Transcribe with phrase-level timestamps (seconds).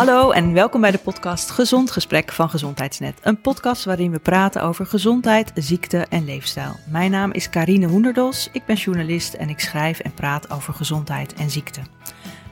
[0.00, 3.18] Hallo en welkom bij de podcast Gezond Gesprek van Gezondheidsnet.
[3.22, 6.76] Een podcast waarin we praten over gezondheid, ziekte en leefstijl.
[6.90, 11.34] Mijn naam is Karine Hoenderdos, ik ben journalist en ik schrijf en praat over gezondheid
[11.34, 11.80] en ziekte.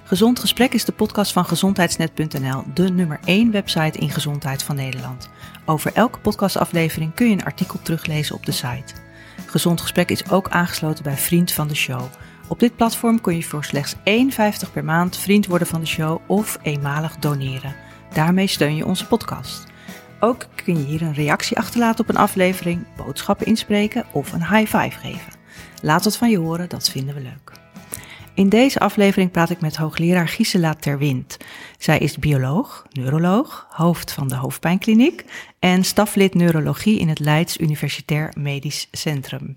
[0.04, 5.28] Gezond Gesprek is de podcast van gezondheidsnet.nl, de nummer 1 website in gezondheid van Nederland.
[5.64, 8.94] Over elke podcastaflevering kun je een artikel teruglezen op de site.
[9.46, 12.02] Gezond Gesprek is ook aangesloten bij Vriend van de Show.
[12.48, 16.20] Op dit platform kun je voor slechts 1,50 per maand vriend worden van de show
[16.26, 17.76] of eenmalig doneren.
[18.12, 19.66] Daarmee steun je onze podcast.
[20.20, 24.76] Ook kun je hier een reactie achterlaten op een aflevering, boodschappen inspreken of een high
[24.76, 25.32] five geven.
[25.82, 27.52] Laat wat van je horen, dat vinden we leuk.
[28.34, 31.36] In deze aflevering praat ik met hoogleraar Gisela Terwind.
[31.78, 35.24] Zij is bioloog, neuroloog, hoofd van de hoofdpijnkliniek
[35.58, 39.56] en staflid neurologie in het Leids Universitair Medisch Centrum.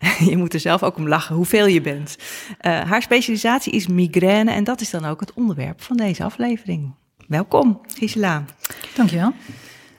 [0.30, 2.16] Je moet er zelf ook om lachen hoeveel je bent.
[2.60, 6.94] Uh, haar specialisatie is migraine en dat is dan ook het onderwerp van deze aflevering.
[7.26, 8.44] Welkom, Gisela.
[8.94, 9.32] Dankjewel.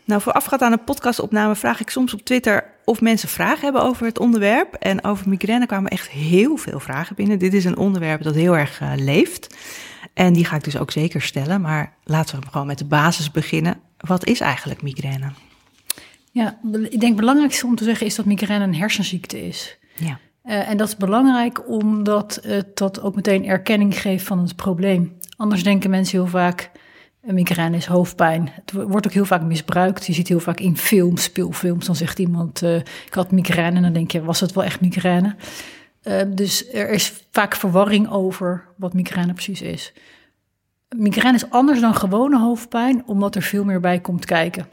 [0.04, 4.06] Nou, voorafgaand aan een podcastopname vraag ik soms op Twitter of mensen vragen hebben over
[4.06, 4.74] het onderwerp.
[4.74, 7.40] En over migraine kwamen echt heel veel vragen binnen.
[7.40, 9.56] Dit is een onderwerp dat heel erg uh, leeft.
[10.14, 11.62] En die ga ik dus ook zeker stellen.
[11.62, 13.80] Maar laten we gewoon met de basis beginnen.
[13.98, 15.32] Wat is eigenlijk migraine?
[16.32, 19.80] Ja, ik denk het belangrijkste om te zeggen is dat migraine een hersenziekte is.
[20.04, 20.20] Ja.
[20.46, 25.18] Uh, en dat is belangrijk omdat het dat ook meteen erkenning geeft van het probleem.
[25.38, 26.72] Anders denken mensen heel vaak,
[27.22, 28.50] een migraine is hoofdpijn.
[28.54, 30.06] Het wordt ook heel vaak misbruikt.
[30.06, 33.76] Je ziet heel vaak in films, speelfilms, dan zegt iemand, uh, ik had migraine.
[33.76, 35.36] En dan denk je, was het wel echt migraine?
[36.04, 39.94] Uh, dus er is vaak verwarring over wat migraine precies is.
[40.96, 44.68] Migraine is anders dan gewone hoofdpijn, omdat er veel meer bij komt kijken.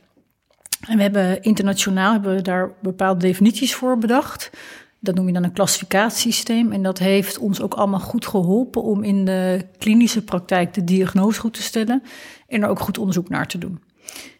[0.88, 4.50] En we hebben internationaal hebben we daar bepaalde definities voor bedacht.
[5.00, 6.72] Dat noem je dan een klassificatiesysteem.
[6.72, 11.40] En dat heeft ons ook allemaal goed geholpen om in de klinische praktijk de diagnose
[11.40, 12.02] goed te stellen
[12.46, 13.80] en er ook goed onderzoek naar te doen.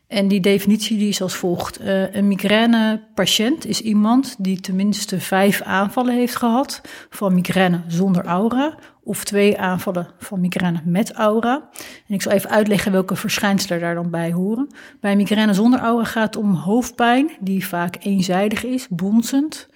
[0.09, 1.81] En die definitie die is als volgt.
[1.81, 6.81] Uh, een migraine-patiënt is iemand die tenminste vijf aanvallen heeft gehad
[7.11, 11.69] van migraine zonder aura of twee aanvallen van migraine met aura.
[12.07, 14.69] En ik zal even uitleggen welke verschijnselen daar dan bij horen.
[15.01, 19.69] Bij migraine zonder aura gaat het om hoofdpijn die vaak eenzijdig is, bonzend,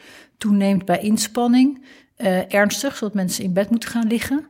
[0.42, 1.84] toeneemt bij inspanning,
[2.18, 4.46] uh, ernstig, zodat mensen in bed moeten gaan liggen.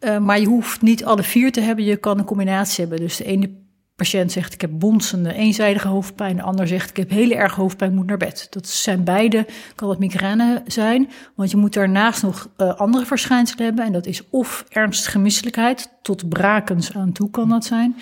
[0.00, 3.06] Uh, maar je hoeft niet alle vier te hebben, je kan een combinatie hebben.
[3.06, 3.50] Dus de ene
[3.96, 7.94] patiënt zegt ik heb bonzende eenzijdige hoofdpijn, de ander zegt ik heb hele erg hoofdpijn,
[7.94, 8.46] moet naar bed.
[8.50, 13.64] Dat zijn beide, kan het migraine zijn, want je moet daarnaast nog uh, andere verschijnselen
[13.64, 17.96] hebben en dat is of ernstige misselijkheid, tot brakens aan toe kan dat zijn.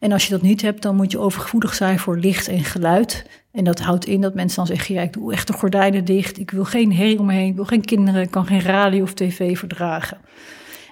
[0.00, 3.26] En als je dat niet hebt, dan moet je overgevoelig zijn voor licht en geluid.
[3.52, 6.38] En dat houdt in dat mensen dan zeggen, ja, ik doe echt de gordijnen dicht,
[6.38, 9.02] ik wil geen herrie om me heen, ik wil geen kinderen, ik kan geen radio
[9.02, 10.18] of tv verdragen.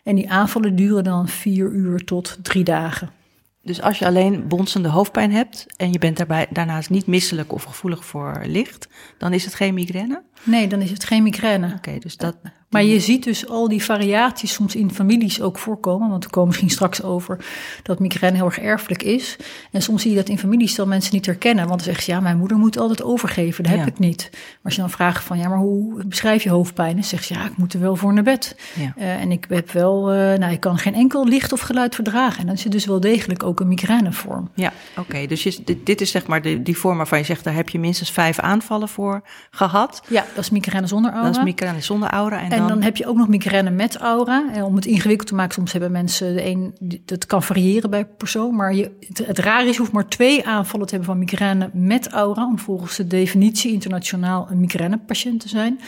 [0.02, 3.23] En die aanvallen duren dan vier uur tot drie dagen.
[3.64, 7.62] Dus als je alleen bonzende hoofdpijn hebt en je bent daarbij daarnaast niet misselijk of
[7.62, 8.88] gevoelig voor licht,
[9.18, 10.22] dan is het geen migraine?
[10.44, 11.66] Nee, dan is het geen migraine.
[11.66, 12.36] Oké, okay, dus dat.
[12.74, 16.08] Maar je ziet dus al die variaties soms in families ook voorkomen.
[16.08, 17.44] Want we komen misschien straks over
[17.82, 19.36] dat migraine heel erg erfelijk is.
[19.70, 21.66] En soms zie je dat in families dat mensen niet herkennen.
[21.68, 23.64] Want dan zeggen ze, ja, mijn moeder moet altijd overgeven.
[23.64, 23.86] Dat heb ja.
[23.86, 24.28] ik niet.
[24.32, 26.94] Maar als je dan vraagt van, ja, maar hoe beschrijf je hoofdpijn?
[26.94, 28.56] Dan zegt ze, ja, ik moet er wel voor naar bed.
[28.74, 28.94] Ja.
[28.98, 32.40] Uh, en ik heb wel, uh, nou, ik kan geen enkel licht of geluid verdragen.
[32.40, 34.50] En dan is het dus wel degelijk ook een migrainevorm.
[34.54, 35.00] Ja, oké.
[35.00, 35.26] Okay.
[35.26, 37.68] Dus je, dit, dit, is zeg maar de, die vorm waarvan je zegt, daar heb
[37.68, 40.02] je minstens vijf aanvallen voor gehad.
[40.08, 41.26] Ja, dat is migraine zonder aura.
[41.26, 42.40] Dat is migraine zonder aura.
[42.42, 42.68] En, en dan...
[42.68, 44.52] dan heb je ook nog migraine met aura.
[44.52, 46.74] En om het ingewikkeld te maken, soms hebben mensen de een,
[47.04, 48.54] dat kan variëren bij persoon.
[48.54, 51.70] Maar je, het, het raar is, je hoeft maar twee aanvallen te hebben van migraine
[51.72, 52.46] met aura.
[52.46, 55.80] Om volgens de definitie internationaal een migrainepatiënt te zijn.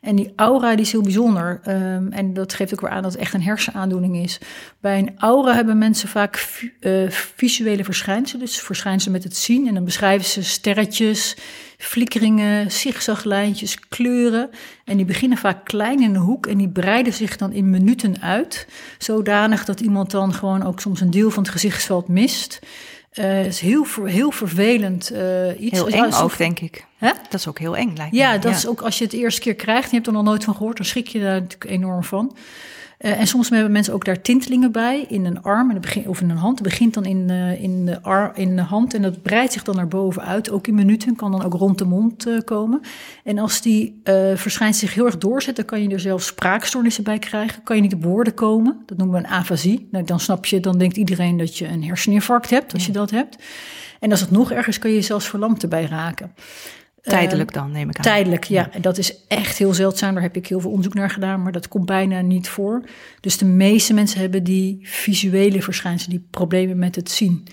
[0.00, 1.60] En die aura die is heel bijzonder.
[1.68, 4.38] Um, en dat geeft ook weer aan dat het echt een hersenaandoening is.
[4.80, 8.44] Bij een aura hebben mensen vaak uh, visuele verschijnselen.
[8.44, 9.68] Dus verschijnselen met het zien.
[9.68, 11.36] En dan beschrijven ze sterretjes,
[11.78, 14.50] flikkeringen, zigzaglijntjes, kleuren.
[14.84, 18.20] En die beginnen vaak klein in de hoek en die breiden zich dan in minuten
[18.20, 18.66] uit.
[18.98, 22.58] Zodanig dat iemand dan gewoon ook soms een deel van het gezichtsveld mist.
[23.14, 25.72] Uh, is heel, heel vervelend uh, iets.
[25.72, 26.86] Heel eng ook, denk ik.
[26.96, 27.10] Hè?
[27.30, 28.38] Dat is ook heel eng, lijkt ja, me.
[28.38, 28.56] dat ja.
[28.56, 29.82] is ook als je het eerste keer krijgt...
[29.82, 30.76] en je hebt er nog nooit van gehoord...
[30.76, 32.36] dan schrik je daar natuurlijk enorm van.
[32.98, 36.20] Uh, en soms hebben mensen ook daar tintelingen bij in een arm en begin, of
[36.20, 36.58] in een hand.
[36.58, 39.62] Het begint dan in, uh, in, de ar, in de hand en dat breidt zich
[39.62, 40.50] dan naar boven uit.
[40.50, 42.80] Ook in minuten kan dan ook rond de mond uh, komen.
[43.24, 44.00] En als die
[44.34, 47.62] verschijnt zich heel erg doorzet, dan kan je er zelfs spraakstoornissen bij krijgen.
[47.62, 48.82] Kan je niet op woorden komen.
[48.86, 49.88] Dat noemen we een afasie.
[49.90, 52.88] Nou, dan snap je, dan denkt iedereen dat je een herseninfarct hebt als ja.
[52.92, 53.36] je dat hebt.
[54.00, 56.32] En als het nog ergens kan je zelfs verlamd erbij raken.
[57.08, 58.02] Tijdelijk dan, neem ik aan.
[58.02, 58.72] Tijdelijk, ja.
[58.72, 60.14] En dat is echt heel zeldzaam.
[60.14, 62.82] Daar heb ik heel veel onderzoek naar gedaan, maar dat komt bijna niet voor.
[63.20, 67.46] Dus de meeste mensen hebben die visuele verschijnselen, die problemen met het zien.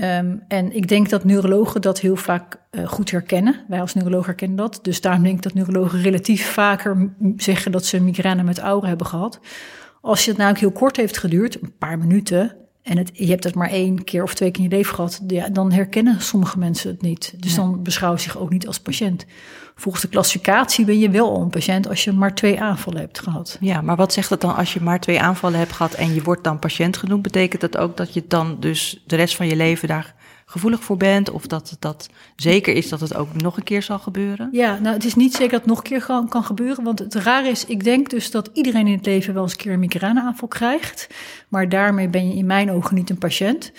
[0.00, 3.64] Um, en ik denk dat neurologen dat heel vaak uh, goed herkennen.
[3.68, 4.78] Wij als neuroloog herkennen dat.
[4.82, 9.06] Dus daarom denk ik dat neurologen relatief vaker zeggen dat ze migraine met aura hebben
[9.06, 9.40] gehad.
[10.00, 13.54] Als het nou heel kort heeft geduurd, een paar minuten, en het, je hebt het
[13.54, 16.90] maar één keer of twee keer in je leven gehad, ja, dan herkennen sommige mensen
[16.90, 17.34] het niet.
[17.36, 19.26] Dus dan beschouwen ze zich ook niet als patiënt.
[19.74, 23.56] Volgens de klassificatie ben je wel een patiënt als je maar twee aanvallen hebt gehad.
[23.60, 26.22] Ja, maar wat zegt dat dan als je maar twee aanvallen hebt gehad en je
[26.22, 27.22] wordt dan patiënt genoemd?
[27.22, 30.14] Betekent dat ook dat je dan dus de rest van je leven daar
[30.52, 31.30] gevoelig voor bent?
[31.30, 34.48] Of dat dat zeker is dat het ook nog een keer zal gebeuren?
[34.52, 36.84] Ja, nou het is niet zeker dat het nog een keer kan, kan gebeuren.
[36.84, 39.58] Want het raar is, ik denk dus dat iedereen in het leven wel eens een
[39.58, 41.06] keer een migraineaanval krijgt.
[41.48, 43.72] Maar daarmee ben je in mijn ogen niet een patiënt.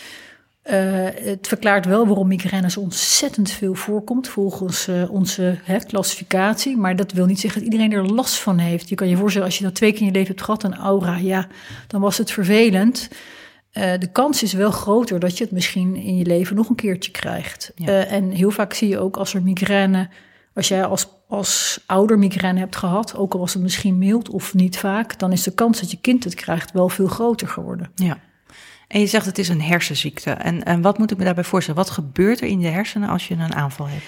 [0.72, 0.74] Uh,
[1.14, 6.78] het verklaart wel waarom migraine zo ontzettend veel voorkomt volgens uh, onze hè, klassificatie.
[6.78, 8.90] Maar dat wil niet zeggen dat iedereen er last van heeft.
[8.90, 10.76] Je kan je voorstellen, als je dat twee keer in je leven hebt gehad, een
[10.76, 11.48] aura, ja,
[11.88, 13.10] dan was het vervelend.
[13.74, 16.76] Uh, de kans is wel groter dat je het misschien in je leven nog een
[16.76, 17.72] keertje krijgt.
[17.76, 18.04] Ja.
[18.04, 20.10] en heel vaak zie je ook als er migraine,
[20.54, 24.54] als jij als, als ouder migraine hebt gehad, ook al was het misschien mild of
[24.54, 27.92] niet vaak, dan is de kans dat je kind het krijgt wel veel groter geworden.
[27.96, 28.20] Ja.
[28.88, 30.32] En je zegt het is een hersenziekte.
[30.32, 31.80] En, en wat moet ik me daarbij voorstellen?
[31.80, 34.06] Wat gebeurt er in de hersenen als je een aanval hebt?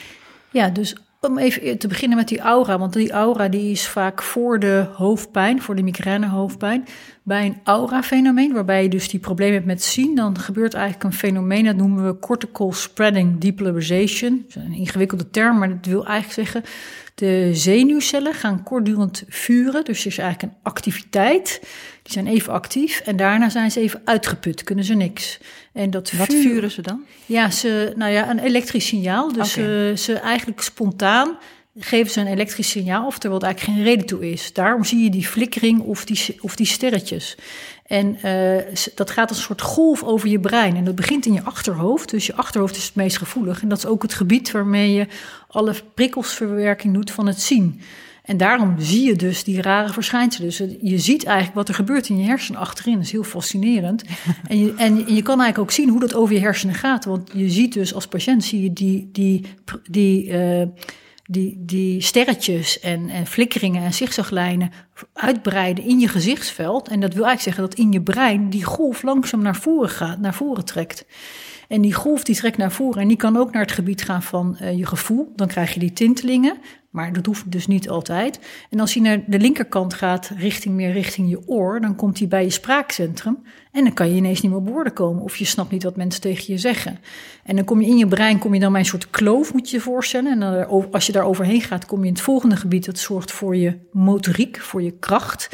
[0.52, 4.22] Ja, dus om even te beginnen met die aura, want die aura die is vaak
[4.22, 6.86] voor de hoofdpijn, voor de migraine hoofdpijn.
[7.24, 11.14] Bij een aura-fenomeen, waarbij je dus die problemen hebt met zien, dan gebeurt eigenlijk een
[11.14, 14.46] fenomeen, dat noemen we cortical spreading depolarization.
[14.48, 16.72] Dat is een ingewikkelde term, maar dat wil eigenlijk zeggen,
[17.16, 21.62] de zenuwcellen gaan kortdurend vuren, dus er is eigenlijk een activiteit.
[22.06, 25.40] Die zijn even actief en daarna zijn ze even uitgeput, kunnen ze niks.
[25.74, 27.04] En dat Wat vuren ze dan?
[27.26, 29.34] Ja, ze, nou ja, een elektrisch signaal.
[29.34, 31.38] Dus ze, ze eigenlijk spontaan
[31.80, 34.54] geven ze een elektrisch signaal, of er eigenlijk geen reden toe is.
[34.54, 37.38] Daarom zie je die flikkering of die, of die sterretjes.
[37.86, 40.76] En uh, dat gaat als een soort golf over je brein.
[40.76, 42.10] En dat begint in je achterhoofd.
[42.10, 43.62] Dus je achterhoofd is het meest gevoelig.
[43.62, 45.08] En dat is ook het gebied waarmee je
[45.48, 47.82] alle prikkelsverwerking doet van het zien.
[48.26, 50.48] En daarom zie je dus die rare verschijnselen.
[50.48, 52.94] Dus je ziet eigenlijk wat er gebeurt in je hersenen achterin.
[52.94, 54.04] Dat is heel fascinerend.
[54.48, 57.06] En je, en je kan eigenlijk ook zien hoe dat over je hersenen gaat.
[57.06, 59.46] Want je ziet dus als patiënt zie je die, die,
[59.90, 60.66] die, uh,
[61.26, 64.72] die, die sterretjes en, en flikkeringen en zigzaglijnen
[65.14, 66.88] uitbreiden in je gezichtsveld.
[66.88, 70.20] En dat wil eigenlijk zeggen dat in je brein die golf langzaam naar voren gaat,
[70.20, 71.06] naar voren trekt.
[71.68, 74.24] En die golf die trekt naar voren en die kan ook naar het gebied gaan
[74.24, 75.32] van uh, je gevoel.
[75.36, 76.58] Dan krijg je die tintelingen.
[76.96, 78.40] Maar dat hoeft dus niet altijd.
[78.70, 82.28] En als hij naar de linkerkant gaat, richting meer richting je oor, dan komt hij
[82.28, 83.44] bij je spraakcentrum.
[83.72, 85.24] En dan kan je ineens niet meer op woorden komen.
[85.24, 87.00] Of je snapt niet wat mensen tegen je zeggen.
[87.44, 89.70] En dan kom je in je brein, kom je dan bij een soort kloof, moet
[89.70, 90.42] je je voorstellen.
[90.42, 92.86] En als je daar overheen gaat, kom je in het volgende gebied.
[92.86, 95.50] Dat zorgt voor je motoriek, voor je kracht.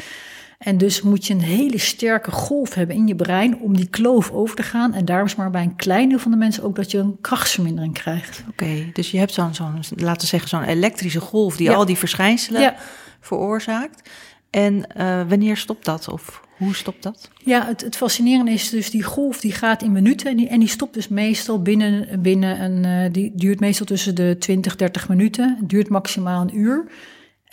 [0.62, 4.30] En dus moet je een hele sterke golf hebben in je brein om die kloof
[4.30, 4.94] over te gaan.
[4.94, 7.16] En daarom is maar bij een klein deel van de mensen ook dat je een
[7.20, 8.44] krachtsvermindering krijgt.
[8.50, 11.98] Oké, dus je hebt zo'n, zo'n laten we zeggen, zo'n elektrische golf die al die
[11.98, 12.74] verschijnselen
[13.20, 14.10] veroorzaakt.
[14.50, 16.08] En uh, wanneer stopt dat?
[16.08, 17.30] Of hoe stopt dat?
[17.44, 20.58] Ja, het, het fascinerende is dus die golf die gaat in minuten en die, en
[20.58, 25.08] die stopt dus meestal binnen, binnen een, uh, die duurt meestal tussen de 20, 30
[25.08, 25.56] minuten.
[25.58, 26.84] Het duurt maximaal een uur.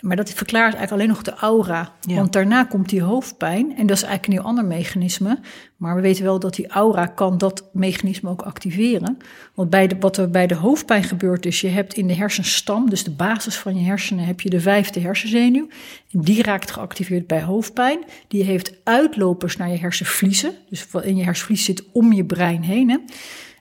[0.00, 1.92] Maar dat verklaart eigenlijk alleen nog de aura.
[2.06, 3.76] Want daarna komt die hoofdpijn.
[3.76, 5.38] En dat is eigenlijk een heel ander mechanisme.
[5.76, 9.16] Maar we weten wel dat die aura kan dat mechanisme ook activeren.
[9.54, 12.90] Want bij de, wat er bij de hoofdpijn gebeurt is, je hebt in de hersenstam,
[12.90, 15.68] dus de basis van je hersenen, heb je de vijfde hersenzenuw.
[16.10, 18.04] En die raakt geactiveerd bij hoofdpijn.
[18.28, 20.52] Die heeft uitlopers naar je hersenvliezen.
[20.68, 22.90] Dus wat in je hersenvlies zit om je brein heen.
[22.90, 22.96] Hè.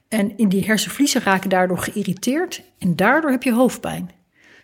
[0.08, 2.62] En in die hersenvliezen raken daardoor geïrriteerd.
[2.80, 4.10] En daardoor heb je hoofdpijn.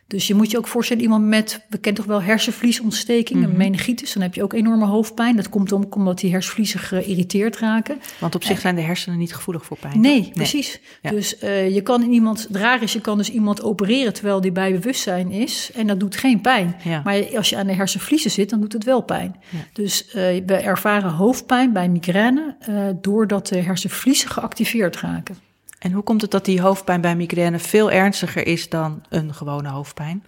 [0.08, 3.58] Dus je moet je ook voorstellen, iemand met, we kennen toch wel hersenvliesontsteking, mhm.
[3.58, 5.36] meningitis, dan heb je ook enorme hoofdpijn.
[5.36, 8.00] Dat komt om, omdat die hersenvliezen geïrriteerd raken.
[8.20, 10.00] Want op zich zijn de hersenen niet gevoelig voor pijn.
[10.00, 10.80] Nee, precies.
[11.02, 14.72] Dus uh, je kan iemand, raar is, je kan dus iemand opereren terwijl die bij
[14.72, 16.76] bewustzijn is en dat doet geen pijn.
[17.04, 19.36] Maar als je aan de hersenvliezen zit, dan doet het wel pijn.
[19.74, 20.14] Dus uh,
[20.46, 25.45] we ervaren hoofdpijn bij migraine uh, doordat de hersenvliezen geactiveerd raken.
[25.86, 29.70] En hoe komt het dat die hoofdpijn bij migraine veel ernstiger is dan een gewone
[29.70, 30.24] hoofdpijn?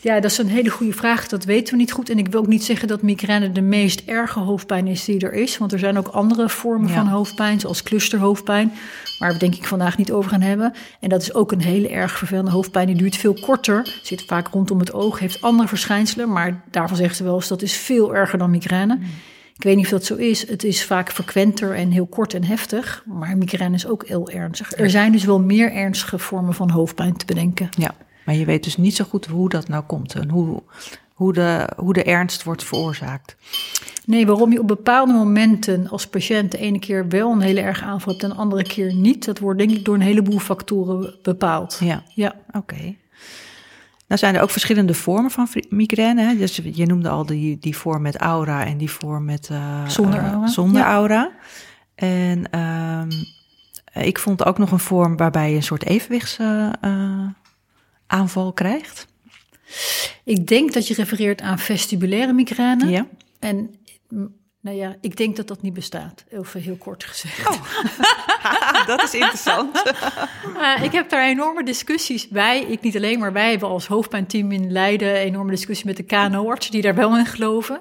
[0.00, 1.28] Ja, dat is een hele goede vraag.
[1.28, 2.10] Dat weten we niet goed.
[2.10, 5.32] En ik wil ook niet zeggen dat migraine de meest erge hoofdpijn is die er
[5.32, 5.58] is.
[5.58, 8.72] Want er zijn ook andere vormen van hoofdpijn, zoals clusterhoofdpijn.
[9.18, 10.74] Waar we denk ik vandaag niet over gaan hebben.
[11.00, 12.86] En dat is ook een hele erg vervelende hoofdpijn.
[12.86, 16.32] Die duurt veel korter, zit vaak rondom het oog, heeft andere verschijnselen.
[16.32, 18.94] Maar daarvan zeggen ze wel eens dat is veel erger dan migraine.
[18.94, 19.04] Mm.
[19.62, 20.48] Ik weet niet of dat zo is.
[20.48, 23.04] Het is vaak frequenter en heel kort en heftig.
[23.06, 24.72] Maar migraine is ook heel ernstig.
[24.78, 27.68] Er zijn dus wel meer ernstige vormen van hoofdpijn te bedenken.
[27.78, 30.62] Ja, maar je weet dus niet zo goed hoe dat nou komt en hoe,
[31.12, 33.36] hoe, de, hoe de ernst wordt veroorzaakt.
[34.06, 37.82] Nee, waarom je op bepaalde momenten als patiënt de ene keer wel een hele erg
[37.82, 41.14] aanval hebt en de andere keer niet, dat wordt denk ik door een heleboel factoren
[41.22, 41.78] bepaald.
[41.80, 42.34] Ja, ja.
[42.52, 42.94] oké.
[44.12, 46.22] Nou zijn er ook verschillende vormen van migraine.
[46.22, 46.36] Hè?
[46.36, 50.20] Dus je noemde al die, die vorm met aura en die vorm met uh, zonder
[50.20, 50.46] aura.
[50.46, 51.30] zonder aura.
[51.94, 53.02] En uh,
[54.06, 59.06] ik vond ook nog een vorm waarbij je een soort evenwichtsaanval uh, krijgt.
[60.24, 62.90] Ik denk dat je refereert aan vestibulaire migraine.
[62.90, 63.06] Ja.
[63.38, 63.74] En
[64.62, 67.48] nou ja, ik denk dat dat niet bestaat, even heel kort gezegd.
[67.48, 68.86] Oh.
[68.96, 69.82] dat is interessant.
[70.56, 72.60] uh, ik heb daar enorme discussies bij.
[72.60, 76.72] Ik niet alleen, maar wij hebben als hoofdpijnteam in Leiden enorme discussie met de KNO-artsen
[76.72, 77.80] die daar wel in geloven.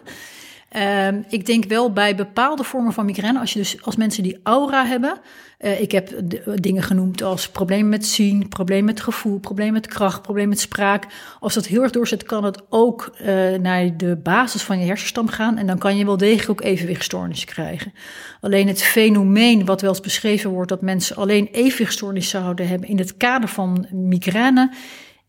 [0.76, 4.40] Uh, ik denk wel bij bepaalde vormen van migraine, als, je dus, als mensen die
[4.44, 5.20] aura hebben.
[5.60, 6.10] Uh, ik heb
[6.56, 11.06] dingen genoemd als problemen met zien, problemen met gevoel, problemen met kracht, problemen met spraak.
[11.40, 13.28] Als dat heel erg doorzet, kan het ook uh,
[13.60, 15.58] naar de basis van je hersenstam gaan.
[15.58, 17.94] En dan kan je wel degelijk ook evenwichtstoornissen krijgen.
[18.42, 22.98] Alleen het fenomeen wat wel eens beschreven wordt, dat mensen alleen evenwichtstoornissen zouden hebben in
[22.98, 24.74] het kader van migraine.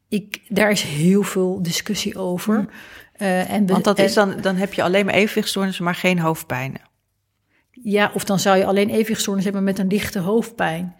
[0.09, 2.55] Ik, daar is heel veel discussie over.
[2.55, 2.69] Hmm.
[3.23, 6.81] Uh, en Want dat is dan, dan heb je alleen maar evenwichtstoornissen, maar geen hoofdpijnen.
[7.71, 10.97] Ja, of dan zou je alleen evenwichtstoornissen hebben met een lichte hoofdpijn.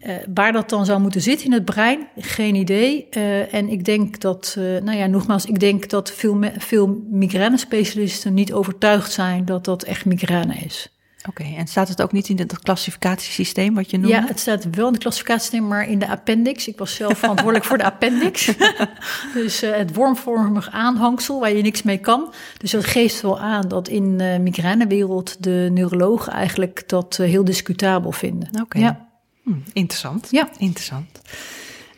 [0.00, 3.06] Uh, waar dat dan zou moeten zitten in het brein, geen idee.
[3.16, 8.52] Uh, en ik denk dat, nou ja, nogmaals, ik denk dat veel, veel migraine-specialisten niet
[8.52, 10.97] overtuigd zijn dat dat echt migraine is.
[11.28, 14.16] Oké, en staat het ook niet in het klassificatiesysteem wat je noemde?
[14.16, 16.68] Ja, het staat wel in het klassificatiesysteem, maar in de appendix.
[16.68, 18.54] Ik was zelf verantwoordelijk voor de appendix.
[19.34, 22.32] dus uh, het wormvormig aanhangsel waar je niks mee kan.
[22.56, 27.28] Dus dat geeft wel aan dat in de uh, migrainewereld de neurologen eigenlijk dat uh,
[27.28, 28.48] heel discutabel vinden.
[28.60, 29.06] Oké, ja.
[29.42, 30.28] hm, interessant.
[30.30, 31.20] Ja, interessant.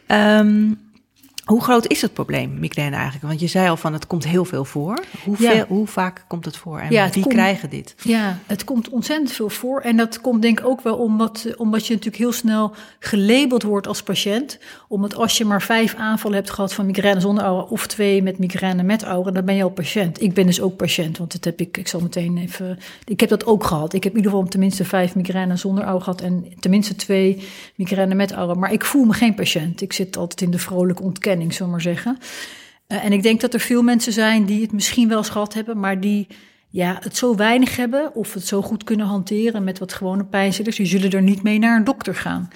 [0.06, 0.89] Um,
[1.50, 3.26] hoe groot is het probleem, migraine eigenlijk?
[3.26, 5.04] Want je zei al van het komt heel veel voor.
[5.24, 7.94] Hoe, veel, hoe vaak komt het voor en ja, wie krijgen dit?
[8.02, 9.80] Ja, het komt ontzettend veel voor.
[9.80, 13.86] En dat komt denk ik ook wel omdat, omdat je natuurlijk heel snel gelabeld wordt
[13.86, 14.58] als patiënt.
[14.88, 18.38] Omdat als je maar vijf aanvallen hebt gehad van migraine zonder aura of twee met
[18.38, 20.22] migraine met aura, dan ben je al patiënt.
[20.22, 23.28] Ik ben dus ook patiënt, want dat heb ik, ik zal meteen even, ik heb
[23.28, 23.92] dat ook gehad.
[23.92, 28.14] Ik heb in ieder geval tenminste vijf migraine zonder aura gehad en tenminste twee migraine
[28.14, 28.54] met aura.
[28.54, 29.80] Maar ik voel me geen patiënt.
[29.80, 32.18] Ik zit altijd in de vrolijke ontkenning planning, zullen maar zeggen.
[32.88, 35.54] Uh, en ik denk dat er veel mensen zijn die het misschien wel eens gehad
[35.54, 36.26] hebben, maar die
[36.68, 40.76] ja, het zo weinig hebben of het zo goed kunnen hanteren met wat gewone pijnstillers,
[40.76, 42.48] die zullen er niet mee naar een dokter gaan.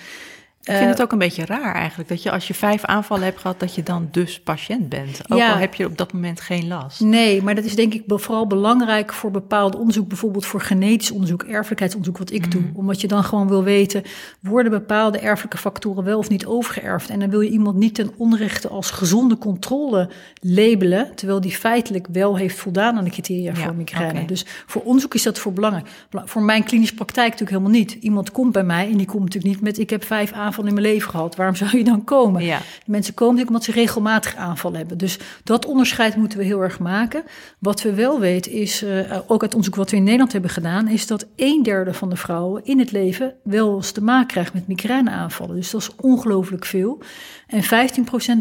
[0.64, 3.40] Ik vind het ook een beetje raar eigenlijk, dat je als je vijf aanvallen hebt
[3.40, 5.20] gehad, dat je dan dus patiënt bent.
[5.28, 7.00] Ook al heb je op dat moment geen last.
[7.00, 11.42] Nee, maar dat is denk ik vooral belangrijk voor bepaald onderzoek, bijvoorbeeld voor genetisch onderzoek,
[11.42, 12.60] erfelijkheidsonderzoek, wat ik doe.
[12.60, 12.70] Mm.
[12.74, 14.02] Omdat je dan gewoon wil weten,
[14.40, 17.10] worden bepaalde erfelijke factoren wel of niet overgeërfd?
[17.10, 22.06] En dan wil je iemand niet ten onrechte als gezonde controle labelen, terwijl die feitelijk
[22.12, 24.24] wel heeft voldaan aan de criteria voor migraine.
[24.24, 25.88] Dus voor onderzoek is dat voor belangrijk.
[26.10, 27.92] Voor mijn klinische praktijk natuurlijk helemaal niet.
[27.92, 30.68] Iemand komt bij mij en die komt natuurlijk niet met, ik heb vijf aanvallen aanval
[30.68, 31.36] in mijn leven gehad.
[31.36, 32.44] Waarom zou je dan komen?
[32.44, 32.60] Ja.
[32.86, 34.98] Mensen komen natuurlijk omdat ze regelmatig aanval hebben.
[34.98, 37.24] Dus dat onderscheid moeten we heel erg maken.
[37.58, 40.88] Wat we wel weten is, uh, ook uit onderzoek wat we in Nederland hebben gedaan,
[40.88, 44.54] is dat een derde van de vrouwen in het leven wel eens te maken krijgt
[44.54, 45.56] met migraineaanvallen.
[45.56, 47.02] Dus dat is ongelooflijk veel.
[47.46, 47.66] En 15%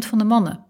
[0.06, 0.64] van de mannen.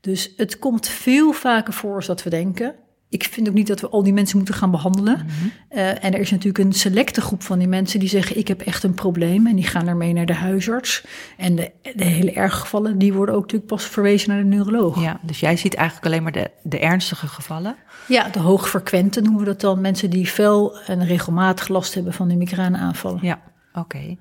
[0.00, 2.74] Dus het komt veel vaker voor als dat we denken
[3.10, 5.14] ik vind ook niet dat we al die mensen moeten gaan behandelen.
[5.14, 5.48] Mhm.
[5.68, 8.60] Eh, en er is natuurlijk een selecte groep van die mensen die zeggen: Ik heb
[8.60, 9.46] echt een probleem.
[9.46, 11.06] En die gaan ermee naar de huisarts.
[11.36, 15.02] En de, de hele erge gevallen, die worden ook natuurlijk pas verwezen naar de neuroloog.
[15.02, 17.76] Ja, dus jij ziet eigenlijk alleen maar de, de ernstige gevallen?
[18.08, 19.80] Ja, de hoogfrequente noemen we dat dan.
[19.80, 23.18] Mensen die veel en regelmatig last hebben van de migraineaanvallen.
[23.22, 23.40] Ja,
[23.72, 24.16] oké.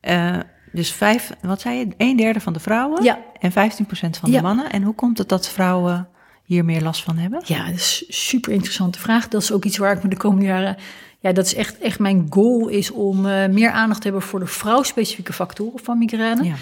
[0.00, 0.38] Eh,
[0.72, 1.88] dus vijf, wat zei je?
[1.96, 3.18] Een derde van de vrouwen ja.
[3.38, 4.70] en 15 procent van de mannen.
[4.70, 6.08] En hoe komt het dat vrouwen
[6.48, 7.42] hier meer last van hebben?
[7.44, 9.28] Ja, dat is een super interessante vraag.
[9.28, 10.76] Dat is ook iets waar ik me de komende jaren.
[11.20, 14.40] Ja, dat is echt, echt mijn goal is om uh, meer aandacht te hebben voor
[14.40, 16.44] de vrouwspecifieke factoren van migraine.
[16.44, 16.54] Ja.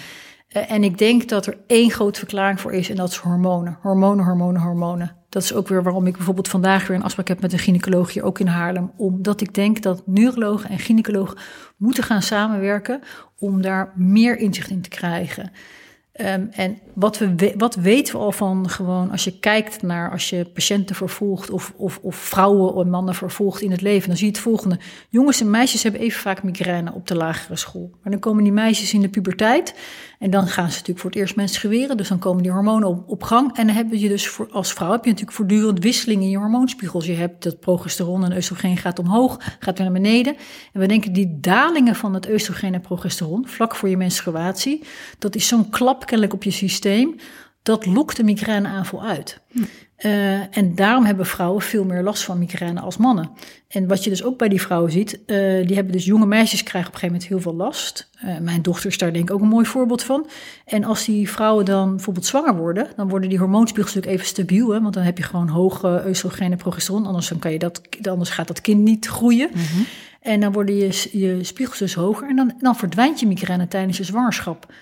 [0.55, 3.77] Uh, en ik denk dat er één grote verklaring voor is en dat is hormonen.
[3.81, 5.15] Hormonen, hormonen, hormonen.
[5.29, 8.13] Dat is ook weer waarom ik bijvoorbeeld vandaag weer een afspraak heb met een gynaecoloog
[8.13, 8.91] hier ook in Haarlem.
[8.97, 11.37] Omdat ik denk dat neurologen en gynaecologen
[11.77, 13.01] moeten gaan samenwerken
[13.37, 15.51] om daar meer inzicht in te krijgen.
[16.17, 20.29] Ehm, en wat, we, wat weten we al van gewoon als je kijkt naar als
[20.29, 24.25] je patiënten vervolgt of, of, of vrouwen of mannen vervolgt in het leven, dan zie
[24.25, 24.79] je het volgende.
[25.09, 27.89] Jongens en meisjes hebben even vaak migraine op de lagere school.
[28.03, 29.75] Maar dan komen die meisjes in de puberteit
[30.19, 31.97] en dan gaan ze natuurlijk voor het eerst menstrueren.
[31.97, 33.57] Dus dan komen die hormonen op, gang.
[33.57, 37.05] En dan heb je dus als vrouw heb je natuurlijk voortdurend wisseling in je hormoonspiegels.
[37.05, 40.35] Je hebt dat progesteron en oestrogeen gaat omhoog, gaat weer naar beneden.
[40.73, 44.83] En we denken die dalingen van het oestrogeen en progesteron, vlak voor je menstruatie,
[45.19, 47.15] dat is zo'n klap kennelijk op je systeem.
[47.63, 49.39] Dat lokt de migraineaanval uit.
[49.51, 49.59] Hm.
[50.05, 53.29] Uh, en daarom hebben vrouwen veel meer last van migraine als mannen.
[53.67, 56.63] En wat je dus ook bij die vrouwen ziet, uh, die hebben dus jonge meisjes
[56.63, 58.09] krijgen op een gegeven moment heel veel last.
[58.25, 60.27] Uh, mijn dochter is daar denk ik ook een mooi voorbeeld van.
[60.65, 64.69] En als die vrouwen dan bijvoorbeeld zwanger worden, dan worden die hormoonspiegels natuurlijk even stabiel.
[64.69, 67.05] Hè, want dan heb je gewoon hoge oestrogeen en progesteron.
[67.05, 69.49] Anders, dan kan je dat, anders gaat dat kind niet groeien.
[69.53, 69.85] Mm -hmm.
[70.21, 72.29] En dan worden je, je spiegels dus hoger.
[72.29, 74.73] En dan, dan verdwijnt je migraine tijdens je zwangerschap.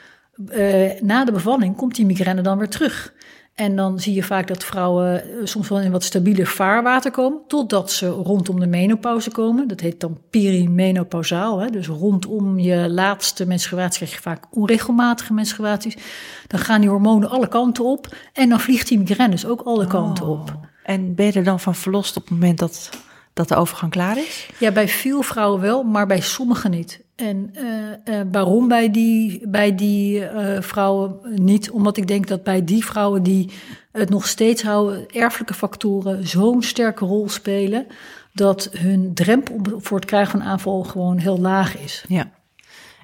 [1.01, 3.13] Na de bevalling komt die migraine dan weer terug.
[3.55, 7.41] En dan zie je vaak dat vrouwen eh, soms wel in wat stabieler vaarwater komen,
[7.47, 9.67] totdat ze rondom de menopauze komen.
[9.67, 11.59] Dat heet dan perimenopausaal.
[11.59, 11.69] Hè?
[11.69, 15.97] Dus rondom je laatste menstruatie krijg je vaak onregelmatige menstruaties.
[16.47, 19.87] Dan gaan die hormonen alle kanten op en dan vliegt die migraine dus ook alle
[19.87, 20.49] kanten op.
[20.49, 20.63] Oh.
[20.83, 22.89] En ben je er dan van verlost op het moment dat,
[23.33, 24.49] dat de overgang klaar is?
[24.59, 27.04] Ja, bij veel vrouwen wel, maar bij sommigen niet.
[27.15, 31.71] En uh, uh, waarom bij die, bij die uh, vrouwen niet?
[31.71, 33.49] Omdat ik denk dat bij die vrouwen die
[33.91, 37.87] het nog steeds houden, erfelijke factoren zo'n sterke rol spelen,
[38.33, 42.05] dat hun drempel voor het krijgen van aanval gewoon heel laag is.
[42.07, 42.31] Ja.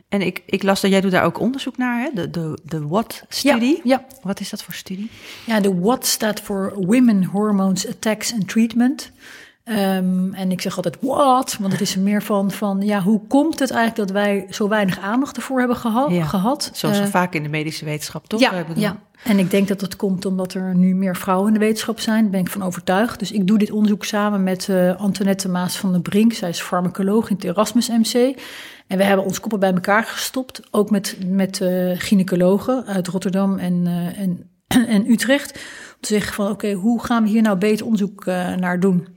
[0.10, 2.10] En ik, ik las dat jij doet daar ook onderzoek naar, hè?
[2.13, 3.75] de, de, de WHAT-studie.
[3.75, 4.06] Ja, ja.
[4.22, 5.10] Wat is dat voor studie?
[5.46, 9.12] Ja, de WHAT staat voor Women Hormones Attacks and Treatment.
[9.72, 13.22] Um, en ik zeg altijd wat, want het is er meer van, van ja, hoe
[13.28, 16.70] komt het eigenlijk dat wij zo weinig aandacht ervoor hebben geha ja, gehad?
[16.74, 18.40] Zoals uh, vaak in de medische wetenschap, toch?
[18.40, 21.60] Ja, ja, en ik denk dat dat komt omdat er nu meer vrouwen in de
[21.60, 23.20] wetenschap zijn, daar ben ik van overtuigd.
[23.20, 26.62] Dus ik doe dit onderzoek samen met uh, Antoinette Maas van der Brink, zij is
[26.62, 28.40] farmacoloog in het Erasmus MC.
[28.88, 33.58] En we hebben ons koppen bij elkaar gestopt, ook met, met uh, gynaecologen uit Rotterdam
[33.58, 34.50] en, en,
[34.96, 35.51] en Utrecht.
[35.54, 39.08] Om te zeggen van oké, okay, hoe gaan we hier nou beter onderzoek naar doen?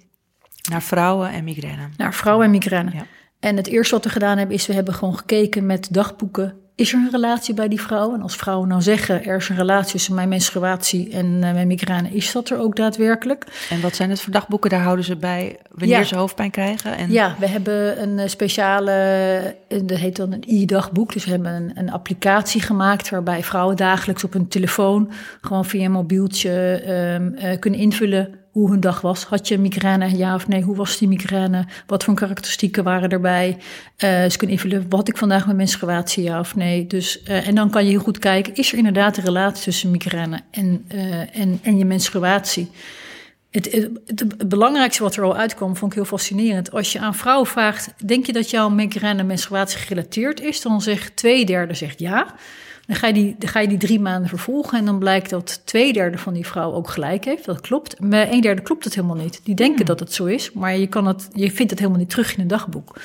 [0.71, 1.89] Naar vrouwen en migraine.
[1.97, 2.91] Naar vrouwen en migraine.
[2.95, 3.07] Ja.
[3.41, 6.55] En het eerste wat we gedaan hebben, is we hebben gewoon gekeken met dagboeken.
[6.77, 8.15] Is er een relatie bij die vrouw?
[8.15, 11.67] En als vrouwen nou zeggen, er is een relatie tussen mijn menstruatie en uh, mijn
[11.67, 13.47] migraine, is dat er ook daadwerkelijk?
[13.71, 14.71] En wat zijn het voor dagboeken?
[14.71, 16.05] Daar houden ze bij wanneer ja.
[16.05, 16.97] ze hoofdpijn krijgen?
[16.97, 17.13] En...
[17.13, 21.13] Ja, we hebben een eh, speciale, dat heet dan een i-dagboek.
[21.13, 25.85] Dus we hebben een, een, applicatie gemaakt waarbij vrouwen dagelijks op hun telefoon, gewoon via
[25.85, 26.83] een mobieltje,
[27.19, 29.25] um, uh, kunnen invullen hoe hun dag was.
[29.25, 30.63] Had je migraine, ja of nee?
[30.63, 31.67] Hoe was die migraine?
[31.87, 33.57] Wat voor karakteristieken waren erbij?
[34.05, 36.87] Uh, ze kunnen invullen, wat ik vandaag met menstruatie, ja of nee?
[36.87, 39.91] Dus, uh, en dan kan je heel goed kijken, is er inderdaad een relatie tussen
[39.91, 42.71] migraine en, uh, en, en je menstruatie?
[43.51, 46.73] Het, het, het, belangrijkste wat er al uitkwam, vond ik heel fascinerend.
[46.73, 50.61] Als je aan vrouwen vraagt, denk je dat jouw migraine menstruatie gerelateerd is?
[50.61, 52.35] Dan zegt twee derde zegt ja.
[52.87, 55.63] Dan ga, je die, dan ga je die drie maanden vervolgen en dan blijkt dat
[55.65, 57.45] twee derde van die vrouw ook gelijk heeft.
[57.45, 58.01] Dat klopt.
[58.01, 59.41] Maar een derde klopt het helemaal niet.
[59.45, 59.87] Die denken hmm.
[59.87, 62.41] dat het zo is, maar je, kan het, je vindt het helemaal niet terug in
[62.41, 62.97] een dagboek.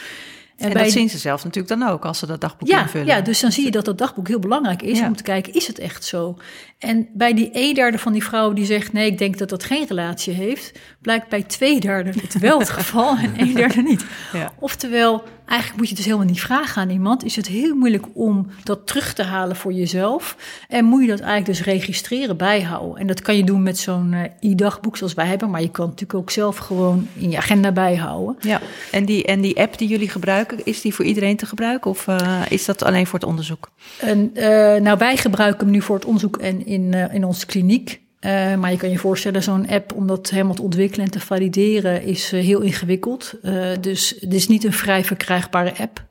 [0.60, 3.08] En, en dat zien ze zelf natuurlijk dan ook als ze dat dagboek ja, invullen.
[3.08, 5.08] Ja, dus dan zie je dat dat dagboek heel belangrijk is ja.
[5.08, 6.38] om te kijken, is het echt zo?
[6.80, 9.64] En bij die een derde van die vrouwen die zegt, nee, ik denk dat dat
[9.64, 14.06] geen relatie heeft, blijkt bij twee derde het wel het geval en een derde niet.
[14.34, 14.52] Ja.
[14.60, 17.24] Oftewel, eigenlijk moet je dus helemaal niet vragen aan iemand.
[17.24, 20.38] Is het heel moeilijk om dat terug te halen voor jezelf?
[20.68, 22.98] En moet je dat eigenlijk dus registreren, bijhouden?
[23.02, 25.86] En dat kan je doen met zo'n uh, e-dagboek zoals wij hebben, maar je kan
[25.86, 28.36] natuurlijk ook zelf gewoon in je agenda bijhouden.
[28.40, 31.92] Ja, en die, en die app die jullie gebruiken, is die voor iedereen te gebruiken
[31.92, 33.70] of uh, is dat alleen voor het onderzoek?
[34.00, 34.44] En, uh,
[34.76, 38.02] nou, wij gebruiken hem nu voor het onderzoek en in, in onze kliniek.
[38.26, 41.20] Uh, maar je kan je voorstellen, zo'n app om dat helemaal te ontwikkelen en te
[41.20, 43.34] valideren is uh, heel ingewikkeld.
[43.44, 46.08] Uh, dus het is niet een vrij verkrijgbare app.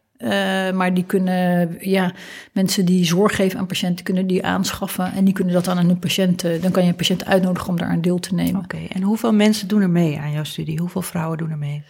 [0.75, 2.13] maar die kunnen, ja,
[2.53, 5.13] mensen die zorg geven aan patiënten, kunnen die aanschaffen.
[5.13, 7.89] En die kunnen dat aan een patiënt, dan kan je een patiënt uitnodigen om daar
[7.89, 8.63] aan deel te nemen.
[8.63, 8.89] Oké, okay.
[8.93, 10.79] en hoeveel mensen doen er mee aan jouw studie?
[10.79, 11.83] Hoeveel vrouwen doen er mee?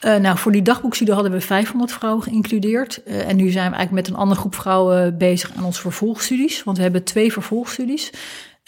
[0.00, 3.02] nou, voor die dagboekstudie hadden we 500 vrouwen geïncludeerd.
[3.02, 6.62] en nu zijn we eigenlijk met een andere groep vrouwen bezig aan onze vervolgstudies.
[6.62, 8.10] Want we hebben twee vervolgstudies.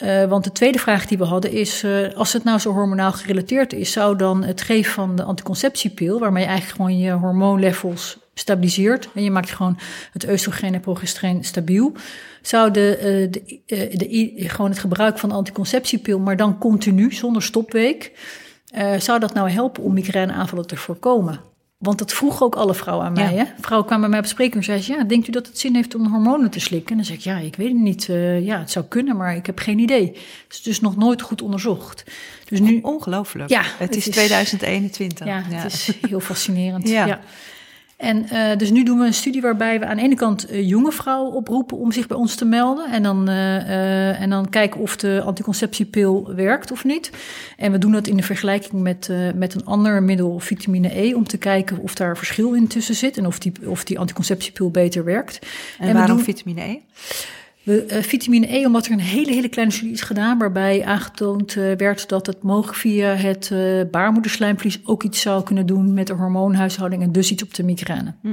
[0.05, 3.13] Uh, want de tweede vraag die we hadden is, uh, als het nou zo hormonaal
[3.13, 8.19] gerelateerd is, zou dan het geven van de anticonceptiepil, waarmee je eigenlijk gewoon je hormoonlevels
[8.35, 9.79] stabiliseert en je maakt gewoon
[10.13, 11.93] het oestrogeen en progesteron stabiel,
[12.43, 13.63] zou de, de,
[13.97, 18.13] de, gewoon het gebruik van de anticonceptiepil, maar dan continu, zonder stopweek,
[18.99, 21.48] zou dat nou helpen om migraineaanvallen te voorkomen?
[21.79, 23.35] Want dat vroegen ook alle vrouwen aan mij.
[23.35, 23.45] Hè?
[23.61, 24.97] Vrouwen kwamen bij mij op spreker en zeiden...
[24.97, 26.91] ja, denkt u dat het zin heeft om hormonen te slikken?
[26.91, 28.09] En dan zeg ik, ja, ik weet het niet.
[28.09, 30.07] Uh, ja, het zou kunnen, maar ik heb geen idee.
[30.07, 32.05] Het is dus nog nooit goed onderzocht.
[32.45, 33.51] Dus nu, Ongelooflijk.
[33.51, 35.27] Ja, het, is, 2021.
[35.27, 36.89] Ja, ja, het is heel fascinerend.
[36.89, 37.21] ja.
[37.99, 40.69] En uh, dus nu doen we een studie waarbij we aan de ene kant uh,
[40.69, 42.91] jonge vrouwen oproepen om zich bij ons te melden.
[42.91, 47.11] En dan, uh, en dan kijken of de anticonceptiepil werkt of niet.
[47.57, 51.27] En we doen dat in de vergelijking met, met een ander middel, vitamine E, om
[51.27, 55.05] te kijken of daar verschil in tussen zit en of die, of die anticonceptiepil beter
[55.05, 55.39] werkt.
[55.79, 56.81] En, en waarom doen, vitamine E?
[57.69, 60.39] We, uh, vitamine E, omdat er een hele, hele kleine studie is gedaan...
[60.39, 64.81] waarbij aangetoond uh, werd dat het mogelijk via het uh, baarmoederslijmvlies...
[64.85, 67.03] ook iets zou kunnen doen met de hormoonhuishouding...
[67.03, 68.15] en dus iets op de migraine.
[68.23, 68.33] Hm.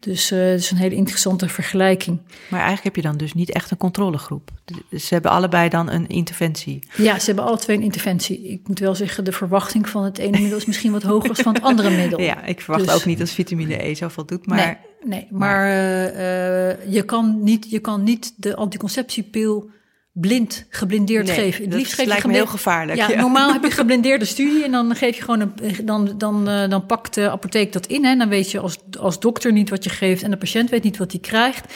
[0.00, 2.20] Dus het is een hele interessante vergelijking.
[2.48, 4.50] Maar eigenlijk heb je dan dus niet echt een controlegroep.
[4.88, 6.86] Dus ze hebben allebei dan een interventie.
[6.96, 8.42] Ja, ze hebben alle twee een interventie.
[8.48, 10.58] Ik moet wel zeggen, de verwachting van het ene middel...
[10.58, 12.20] is misschien wat hoger dan van het andere middel.
[12.30, 14.56] Ja, ik verwacht dus, ook niet dat vitamine E zoveel doet, maar...
[14.56, 14.89] Nee.
[15.04, 19.70] Nee, maar, uh, je, kan niet, je kan niet de anticonceptiepil
[20.12, 21.64] blind geblindeerd geven.
[21.64, 22.98] Het liefst geef lijkt me heel gevaarlijk.
[22.98, 26.68] Ja, normaal heb je geblindeerde studie en dan geef je gewoon een, dan, dan, uh,
[26.68, 28.04] dan pakt de apotheek dat in.
[28.04, 30.70] Hè, en dan weet je als, als dokter niet wat je geeft en de patiënt
[30.70, 31.74] weet niet wat hij krijgt.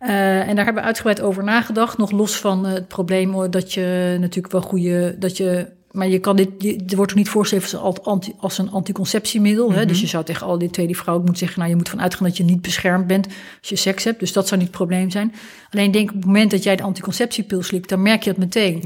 [0.00, 1.98] Uh, en daar hebben we uitgebreid over nagedacht.
[1.98, 6.36] Nog los van het probleem dat je natuurlijk wel goede, dat je maar je kan
[6.36, 6.48] dit,
[6.90, 9.72] er wordt ook niet voorgeschreven als, anti, als een anticonceptiemiddel.
[9.72, 9.86] hè?
[9.86, 10.04] Dus mhm.
[10.04, 12.36] je zou tegen al die tweede vrouwen moeten zeggen, nou je moet van uitgaan dat
[12.36, 13.26] je niet beschermd bent
[13.60, 14.20] als je seks hebt.
[14.20, 15.34] Dus dat zou niet het probleem zijn.
[15.70, 18.82] Alleen denk op het moment dat jij de anticonceptiepil slikt, dan merk je het meteen.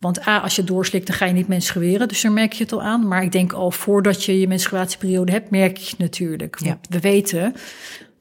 [0.00, 2.08] Want A, als je doorslikt, dan ga je niet menstrueren.
[2.08, 3.08] Dus dan merk je het al aan.
[3.08, 6.56] Maar ik denk al voordat je je menstruatieperiode hebt, merk je het natuurlijk.
[6.64, 6.78] Ja.
[6.88, 7.54] We weten,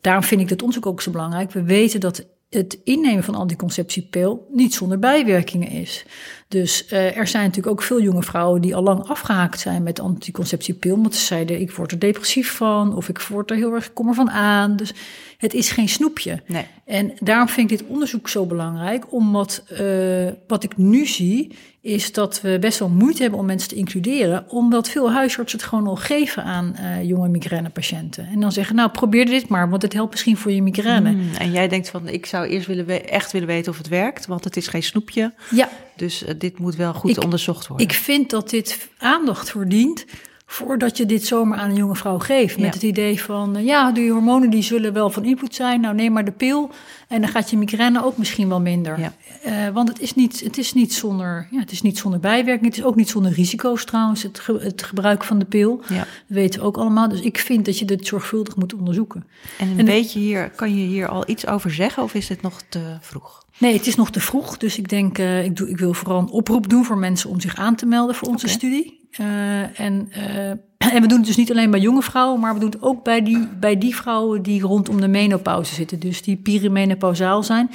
[0.02, 1.52] daarom vind ik dat onderzoek ook zo belangrijk.
[1.52, 6.06] We weten dat het innemen van anticonceptiepil niet zonder bijwerkingen is.
[6.48, 10.00] Dus uh, er zijn natuurlijk ook veel jonge vrouwen die al lang afgehaakt zijn met
[10.00, 10.96] anticonceptiepil.
[10.96, 14.14] Omdat ze zeiden, ik word er depressief van of ik word er heel erg kommer
[14.14, 14.76] van aan.
[14.76, 14.94] Dus
[15.38, 16.42] het is geen snoepje.
[16.48, 16.66] Nee.
[16.86, 19.14] En daarom vind ik dit onderzoek zo belangrijk.
[19.14, 23.70] Omdat uh, wat ik nu zie, is dat we best wel moeite hebben om mensen
[23.70, 24.46] te includeren.
[24.50, 28.28] Omdat veel huisartsen het gewoon al geven aan uh, jonge migrainepatiënten.
[28.28, 31.10] En dan zeggen, nou probeer dit maar, want het helpt misschien voor je migraine.
[31.10, 34.26] Hmm, en jij denkt van, ik zou eerst willen echt willen weten of het werkt,
[34.26, 35.34] want het is geen snoepje.
[35.52, 35.70] Ja.
[35.96, 37.88] Dus uh, dit moet wel goed onderzocht worden.
[37.88, 40.06] Ik vind dat dit aandacht verdient
[40.46, 42.58] voordat je dit zomaar aan een jonge vrouw geeft.
[42.58, 45.82] Met het idee van, uh, ja, die hormonen die zullen wel van invloed zijn.
[45.82, 46.72] Nou, neem maar de pil
[47.08, 49.00] en dan gaat je migraine ook misschien wel minder.
[49.00, 49.14] Ja.
[49.46, 52.66] Uh, want het is, niet, het, is niet zonder, ja, het is niet zonder bijwerking.
[52.66, 55.82] Het is ook niet zonder risico's trouwens, het, ge het gebruik van de pil.
[55.88, 55.98] Ja.
[55.98, 57.10] Dat weten we ook allemaal.
[57.10, 59.28] Dus ik vind dat je dit zorgvuldig moet onderzoeken.
[59.60, 62.62] En een beetje hier, kan je hier al iets over zeggen of is het nog
[62.70, 63.45] te vroeg?
[63.58, 64.58] Nee, het is nog te vroeg.
[64.58, 67.40] Dus ik denk, uh, ik, doe, ik wil vooral een oproep doen voor mensen om
[67.40, 68.58] zich aan te melden voor onze okay.
[68.58, 69.08] studie.
[69.20, 70.50] Uh, en, uh,
[70.94, 73.04] en we doen het dus niet alleen bij jonge vrouwen, maar we doen het ook
[73.04, 76.00] bij die, bij die vrouwen die rondom de menopauze zitten.
[76.00, 77.70] Dus die perimenopausaal zijn.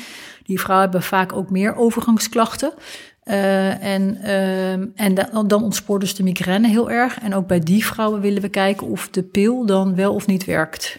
[0.44, 2.72] Die vrouwen hebben vaak ook meer overgangsklachten.
[3.24, 4.22] Uh, en
[4.94, 7.20] en dan, dan ontspoort dus de migraine heel erg.
[7.20, 10.44] En ook bij die vrouwen willen we kijken of de pil dan wel of niet
[10.44, 10.98] werkt.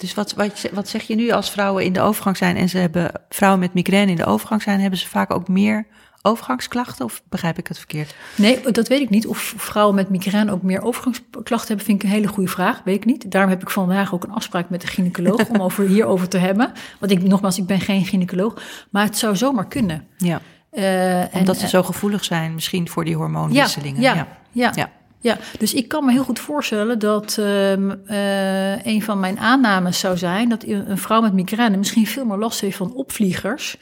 [0.00, 2.78] Dus wat, wat, wat zeg je nu als vrouwen in de overgang zijn en ze
[2.78, 5.86] hebben vrouwen met migraine in de overgang zijn, hebben ze vaak ook meer
[6.22, 8.14] overgangsklachten of begrijp ik het verkeerd?
[8.34, 9.26] Nee, dat weet ik niet.
[9.26, 12.80] Of vrouwen met migraine ook meer overgangsklachten hebben, vind ik een hele goede vraag.
[12.84, 13.30] Weet ik niet.
[13.30, 16.72] Daarom heb ik vandaag ook een afspraak met de gynaecoloog om over hierover te hebben.
[16.98, 20.06] Want ik, nogmaals, ik ben geen gynaecoloog, maar het zou zomaar kunnen.
[20.16, 20.40] Ja.
[20.72, 24.00] Uh, Omdat en, ze zo gevoelig zijn, misschien voor die hormoonwisselingen.
[24.00, 24.26] ja, ja.
[24.52, 24.72] ja.
[24.74, 24.90] ja.
[25.22, 29.98] Ja, dus ik kan me heel goed voorstellen dat uh, uh, een van mijn aannames
[29.98, 33.76] zou zijn dat een vrouw met migraine misschien veel meer last heeft van opvliegers.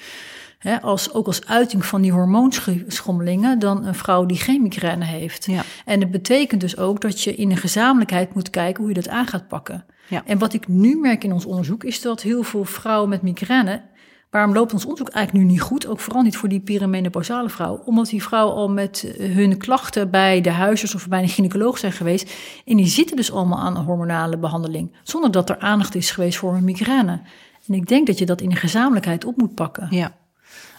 [0.59, 5.46] Hè, als, ook als uiting van die hormoonschommelingen dan een vrouw die geen migraine heeft.
[5.46, 5.62] Ja.
[5.85, 9.09] En het betekent dus ook dat je in een gezamenlijkheid moet kijken hoe je dat
[9.09, 9.85] aan gaat pakken.
[10.09, 10.22] Ja.
[10.27, 13.83] En wat ik nu merk in ons onderzoek is dat heel veel vrouwen met migraine
[14.30, 15.86] Waarom loopt ons onderzoek eigenlijk nu niet goed?
[15.86, 17.82] Ook vooral niet voor die perimenopausale vrouw.
[17.84, 21.92] Omdat die vrouwen al met hun klachten bij de huisarts of bij een gynaecoloog zijn
[21.92, 22.34] geweest.
[22.64, 24.96] En die zitten dus allemaal aan een hormonale behandeling.
[25.02, 27.20] Zonder dat er aandacht is geweest voor een migraine.
[27.66, 29.86] En ik denk dat je dat in de gezamenlijkheid op moet pakken.
[29.90, 30.16] Ja.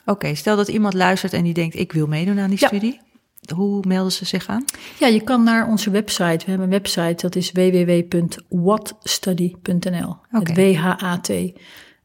[0.05, 2.99] Oké, stel dat iemand luistert en die denkt: ik wil meedoen aan die studie.
[3.55, 4.65] Hoe melden ze zich aan?
[4.99, 6.45] Ja, je kan naar onze website.
[6.45, 10.15] We hebben een website, dat is www.whatstudy.nl.
[10.31, 10.73] Okay.
[10.73, 11.31] W-H-A-T.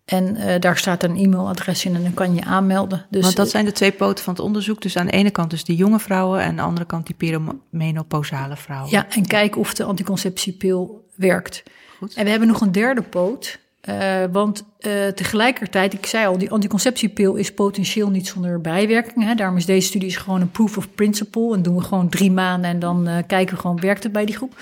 [0.05, 3.07] En uh, daar staat een e-mailadres in en dan kan je aanmelden.
[3.11, 4.83] Dus, Want dat zijn de twee poten van het onderzoek.
[4.83, 7.15] Dus aan de ene kant dus die jonge vrouwen en aan de andere kant die
[7.15, 8.91] perimenopausale vrouwen.
[8.91, 11.63] Ja, en kijk of de anticonceptiepil werkt.
[11.99, 12.15] Goed.
[12.15, 13.63] En we hebben nog een derde poot.
[13.89, 19.29] Uh, want uh, tegelijkertijd, ik zei al, die anticonceptiepil is potentieel niet zonder bijwerkingen.
[19.29, 19.35] Hè.
[19.35, 21.55] Daarom is deze studie is gewoon een proof of principle.
[21.55, 24.25] En doen we gewoon drie maanden en dan uh, kijken we gewoon, werkt het bij
[24.25, 24.57] die groep?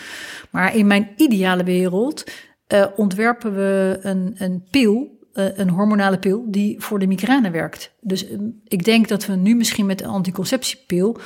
[0.51, 2.31] Maar in mijn ideale wereld
[2.97, 7.93] ontwerpen we een, een pil een hormonale pil die voor de migraine werkt.
[8.01, 8.27] Dus
[8.69, 11.19] ik denk dat we nu misschien met de anticonceptiepil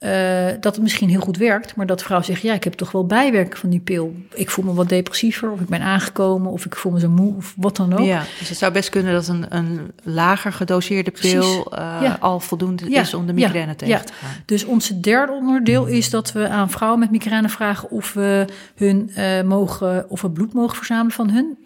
[0.00, 2.72] uh, dat het misschien heel goed werkt, maar dat de vrouw zegt: Ja, ik heb
[2.72, 4.14] toch wel bijwerken van die pil.
[4.34, 7.36] Ik voel me wat depressiever, of ik ben aangekomen, of ik voel me zo moe,
[7.36, 8.06] of wat dan ook.
[8.06, 12.90] Ja, dus het zou best kunnen dat een, een lager gedoseerde pil uh, al voldoende
[12.90, 14.30] is om de migraine tegen te gaan.
[14.44, 19.10] Dus onze derde onderdeel is dat we aan vrouwen met migraine vragen of we hun
[19.16, 21.58] uh, mogen, of we bloed mogen verzamelen van hun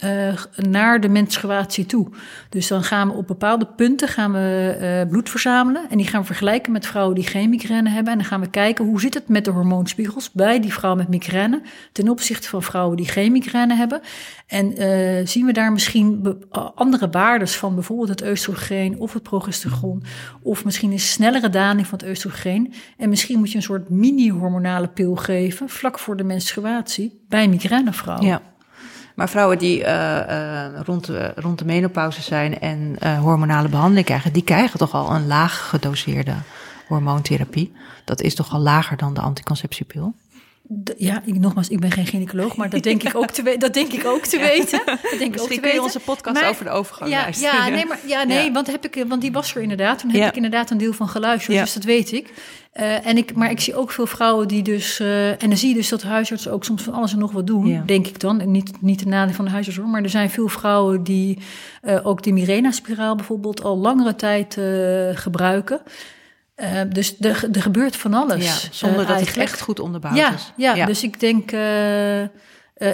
[0.70, 2.08] naar de menstruatie toe.
[2.48, 6.26] Dus dan gaan we op bepaalde punten gaan we bloed verzamelen en die gaan we
[6.26, 8.12] vergelijken met vrouwen die geen migraine hebben.
[8.12, 11.62] En gaan we kijken hoe zit het met de hormoonspiegels bij die vrouw met migraine
[11.92, 14.00] ten opzichte van vrouwen die geen migraine hebben.
[14.46, 16.36] En uh, zien we daar misschien
[16.74, 20.04] andere waarden van bijvoorbeeld het oestrogeen of het progesteron
[20.42, 22.74] of misschien een snellere daling van het oestrogeen.
[22.96, 28.26] En misschien moet je een soort mini-hormonale pil geven vlak voor de menstruatie bij migrainevrouwen.
[28.26, 28.40] Ja.
[29.14, 34.32] Maar vrouwen die uh, uh, rond, de, rond de menopauze zijn en hormonale behandeling krijgen,
[34.32, 36.34] die krijgen toch al een laag gedoseerde
[36.88, 37.72] hormoontherapie.
[38.04, 40.14] Dat is toch al lager dan de anticonceptiepil?
[40.96, 43.92] ja, ik, nogmaals, ik ben geen gynaecoloog, maar dat denk ik ook te, dat denk
[43.92, 44.80] ik ook te weten.
[44.86, 45.82] Dat denk ik ook te weten.
[45.82, 49.20] onze podcast over de overgang ja, Ja, nee, maar, ja, nee Want, heb ik, want
[49.20, 49.98] die was er inderdaad.
[49.98, 52.32] Toen heb ik inderdaad een deel van geluisterd, dus dat weet ik.
[52.74, 53.34] Uh, en ik.
[53.34, 55.00] Maar ik zie ook veel vrouwen die dus...
[55.00, 57.46] Uh, en dan zie je dus dat huisartsen ook soms van alles en nog wat
[57.46, 58.40] doen, denk ik dan.
[58.40, 61.38] En niet, niet de nadeel van de huisarts hoor, maar er zijn veel vrouwen die
[61.82, 64.58] uh, ook de Mirena-spiraal bijvoorbeeld al langere tijd
[65.14, 65.80] gebruiken.
[66.56, 68.44] Uh, dus er, er gebeurt van alles.
[68.44, 70.52] Ja, zonder uh, dat het echt goed onderbouwd ja, is.
[70.56, 72.22] Ja, ja, dus ik denk, uh,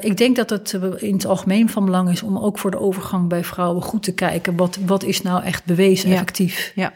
[0.01, 3.29] ik denk dat het in het algemeen van belang is om ook voor de overgang
[3.29, 4.57] bij vrouwen goed te kijken.
[4.57, 6.73] Wat, wat is nou echt bewezen effectief?
[6.75, 6.93] Ja.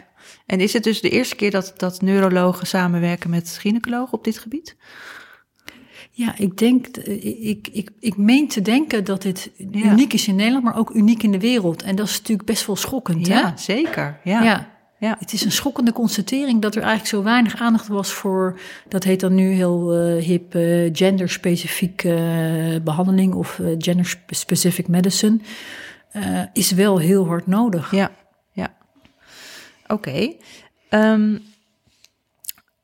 [0.46, 4.38] En is het dus de eerste keer dat, dat neurologen samenwerken met gynaecologen op dit
[4.38, 4.77] gebied?
[6.11, 10.64] Ja, ik denk, ik, ik, ik meen te denken dat dit uniek is in Nederland,
[10.64, 11.83] maar ook uniek in de wereld.
[11.83, 13.27] En dat is natuurlijk best wel schokkend.
[13.27, 13.62] Ja, hè?
[13.62, 14.20] zeker.
[14.24, 14.73] Ja.
[14.98, 15.16] Ja.
[15.18, 19.20] Het is een schokkende constatering dat er eigenlijk zo weinig aandacht was voor, dat heet
[19.20, 25.38] dan nu heel uh, hip, uh, genderspecifieke uh, behandeling of gender-specific medicine.
[26.52, 27.90] is wel heel hard nodig.
[27.90, 28.11] Ja,
[28.52, 28.74] ja.
[29.87, 30.09] Oké.
[30.09, 30.38] Okay.
[31.12, 31.42] Um,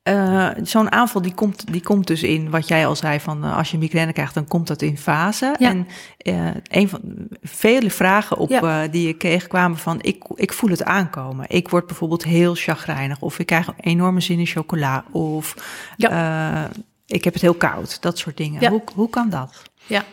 [0.09, 3.57] uh, zo'n aanval die komt, die komt dus in wat jij al zei van uh,
[3.57, 5.55] als je migraine krijgt, dan komt dat in fase.
[5.59, 5.69] Ja.
[5.69, 5.87] En
[6.23, 7.01] uh, een van
[7.43, 8.87] vele vragen op ja.
[8.87, 11.45] die ik kreeg kwamen van ik, ik voel het aankomen.
[11.49, 15.55] Ik word bijvoorbeeld heel chagrijnig of ik krijg een enorme zin in chocola of
[15.97, 16.71] ja.
[17.07, 18.03] ik heb het heel koud.
[18.03, 18.69] Dat soort dingen.
[18.69, 19.63] Hoe, hoe kan dat?
[19.87, 20.05] Ja.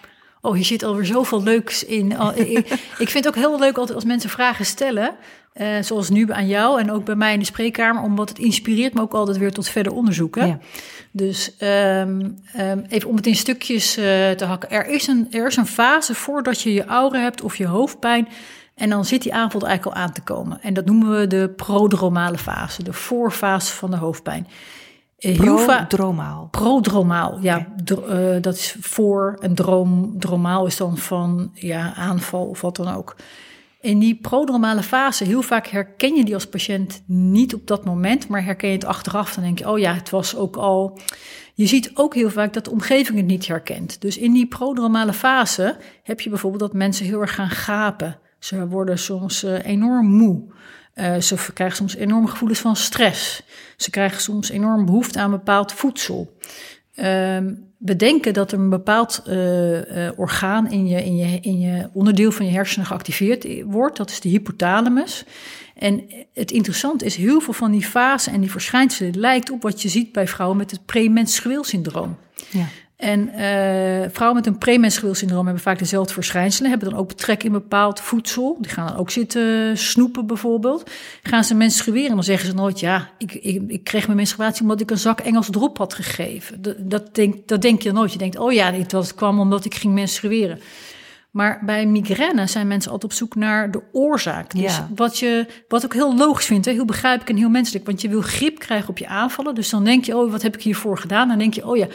[0.42, 2.12] Oh, hier zit alweer zoveel leuks in.
[2.36, 5.16] ik, ik vind het ook heel leuk altijd als mensen vragen stellen.
[5.62, 8.94] Uh, zoals nu aan jou en ook bij mij in de spreekkamer, omdat het inspireert
[8.94, 10.48] me ook altijd weer tot verder onderzoeken.
[10.48, 10.60] Ja.
[11.12, 14.70] Dus um, um, even om het in stukjes uh, te hakken.
[14.70, 18.28] Er is, een, er is een fase voordat je je aura hebt of je hoofdpijn.
[18.76, 20.62] En dan zit die aanval eigenlijk al aan te komen.
[20.62, 24.48] En dat noemen we de prodromale fase, de voorfase van de hoofdpijn.
[25.20, 26.48] Uh, prodromaal.
[26.52, 27.68] Prodromaal, ja.
[27.92, 28.36] Okay.
[28.36, 30.20] Uh, dat is voor en droom.
[30.20, 33.16] Dromaal is dan van ja, aanval of wat dan ook.
[33.88, 38.28] In die prodromale fase, heel vaak herken je die als patiënt niet op dat moment,
[38.28, 39.34] maar herken je het achteraf.
[39.34, 41.00] Dan denk je, oh ja, het was ook al.
[41.54, 44.02] Je ziet ook heel vaak dat de omgeving het niet herkent.
[44.02, 48.20] Dus in die prodromale fase heb je bijvoorbeeld dat mensen heel erg gaan gapen.
[48.40, 50.44] Ze worden soms uh, enorm moe.
[50.96, 53.44] Uh, ze krijgen soms enorme gevoelens van stress.
[53.78, 56.38] Ze krijgen soms enorm behoefte aan bepaald voedsel.
[56.96, 61.90] Um, bedenken dat er een bepaald uh, uh, orgaan in je, in, je, in je
[61.94, 63.98] onderdeel van je hersenen geactiveerd wordt.
[63.98, 65.26] Dat is de hypothalamus.
[65.76, 69.82] En het interessante is, heel veel van die fasen en die verschijnselen lijkt op wat
[69.82, 72.18] je ziet bij vrouwen met het premenstrueel syndroom.
[72.50, 72.66] Ja.
[72.98, 77.54] En uh, vrouwen met een premenstrueel syndroom hebben vaak dezelfde verschijnselen, hebben dan ook betrekking
[77.54, 78.58] in bepaald voedsel.
[78.62, 80.92] Die gaan dan ook zitten snoepen bijvoorbeeld.
[81.24, 84.82] Gaan ze menstrueren, dan zeggen ze nooit, ja, ik, ik, ik kreeg mijn menstruatie omdat
[84.82, 86.62] ik een zak Engels drop had gegeven.
[86.62, 88.12] Dat, dat, denk, dat denk je nooit.
[88.12, 90.60] Je denkt, oh ja, het kwam omdat ik ging menstrueren.
[91.38, 94.52] Maar bij migraine zijn mensen altijd op zoek naar de oorzaak.
[94.52, 94.90] Dus ja.
[94.96, 96.72] wat, je, wat ook heel logisch vindt, hè?
[96.72, 97.86] heel begrijpelijk en heel menselijk.
[97.86, 99.56] Want je wil grip krijgen op je aanvallen.
[99.56, 101.28] Dus dan denk je, oh, wat heb ik hiervoor gedaan?
[101.28, 101.88] Dan denk je, oh ja,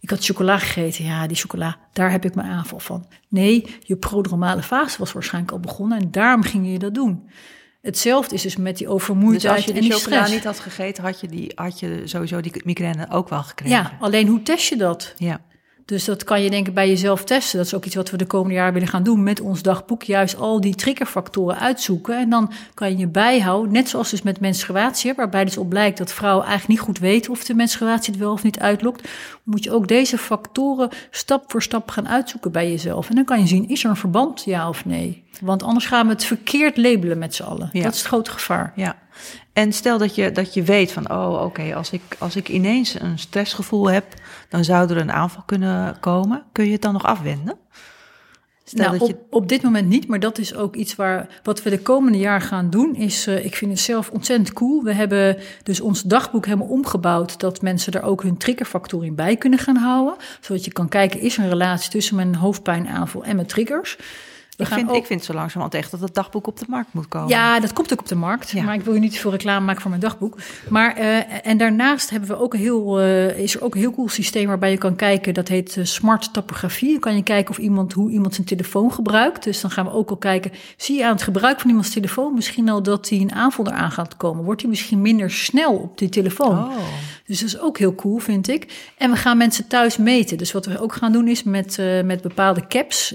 [0.00, 1.04] ik had chocola gegeten.
[1.04, 3.06] Ja, die chocola, daar heb ik mijn aanval van.
[3.28, 7.30] Nee, je prodromale fase was waarschijnlijk al begonnen en daarom ging je dat doen.
[7.80, 11.04] Hetzelfde is dus met die overmoeidheid dus als je die, die chocola niet had gegeten,
[11.04, 13.76] had je, die, had je sowieso die migraine ook wel gekregen.
[13.76, 15.14] Ja, alleen hoe test je dat?
[15.16, 15.40] Ja.
[15.90, 17.58] Dus dat kan je denk ik bij jezelf testen.
[17.58, 20.02] Dat is ook iets wat we de komende jaren willen gaan doen met ons dagboek.
[20.02, 22.18] Juist al die triggerfactoren uitzoeken.
[22.18, 25.98] En dan kan je je bijhouden, net zoals dus met menstruatie, waarbij dus op blijkt
[25.98, 29.08] dat vrouwen eigenlijk niet goed weten of de menstruatie het wel of niet uitlokt.
[29.42, 33.08] Moet je ook deze factoren stap voor stap gaan uitzoeken bij jezelf.
[33.08, 35.24] En dan kan je zien, is er een verband, ja of nee?
[35.40, 37.70] Want anders gaan we het verkeerd labelen met z'n allen.
[37.72, 38.72] Dat is het grote gevaar.
[38.76, 38.96] Ja.
[39.60, 43.00] En stel dat je, dat je weet van, oh oké, als, ik, als ik ineens
[43.00, 44.04] een stressgevoel heb,
[44.48, 46.42] dan zou er een aanval kunnen komen.
[46.52, 47.56] Kun je het dan nog afwenden?
[48.64, 49.14] Stel nou, dat je...
[49.14, 52.18] op, op dit moment niet, maar dat is ook iets waar wat we de komende
[52.18, 52.94] jaar gaan doen.
[52.94, 54.82] Is, uh, ik vind het zelf ontzettend cool.
[54.82, 59.36] We hebben dus ons dagboek helemaal omgebouwd dat mensen er ook hun triggerfactor in bij
[59.36, 60.14] kunnen gaan houden.
[60.40, 63.98] Zodat je kan kijken, is er een relatie tussen mijn hoofdpijnaanval en mijn triggers?
[64.60, 67.28] Ik, vind, ik vind zo langzamerhand echt dat het dagboek op de markt moet komen.
[67.28, 68.54] Ja, dat komt ook op de markt.
[68.62, 70.38] Maar ik wil je niet veel reclame maken voor mijn dagboek.
[70.68, 73.94] Maar, uh, en daarnaast hebben we ook een heel, uh, is er ook een heel
[73.94, 75.34] cool systeem waarbij je kan kijken.
[75.34, 76.90] Dat heet uh, smart topografie.
[76.90, 79.44] Dan kan je kijken of iemand, hoe iemand zijn telefoon gebruikt.
[79.44, 80.52] Dus dan gaan we ook al kijken.
[80.76, 83.90] Zie je aan het gebruik van iemands telefoon misschien al dat hij een aanval eraan
[83.90, 84.44] gaat komen?
[84.44, 86.58] Wordt hij misschien minder snel op die telefoon?
[86.58, 86.76] Oh.
[87.30, 88.90] Dus dat is ook heel cool, vind ik.
[88.96, 90.38] En we gaan mensen thuis meten.
[90.38, 93.08] Dus wat we ook gaan doen is met, met bepaalde caps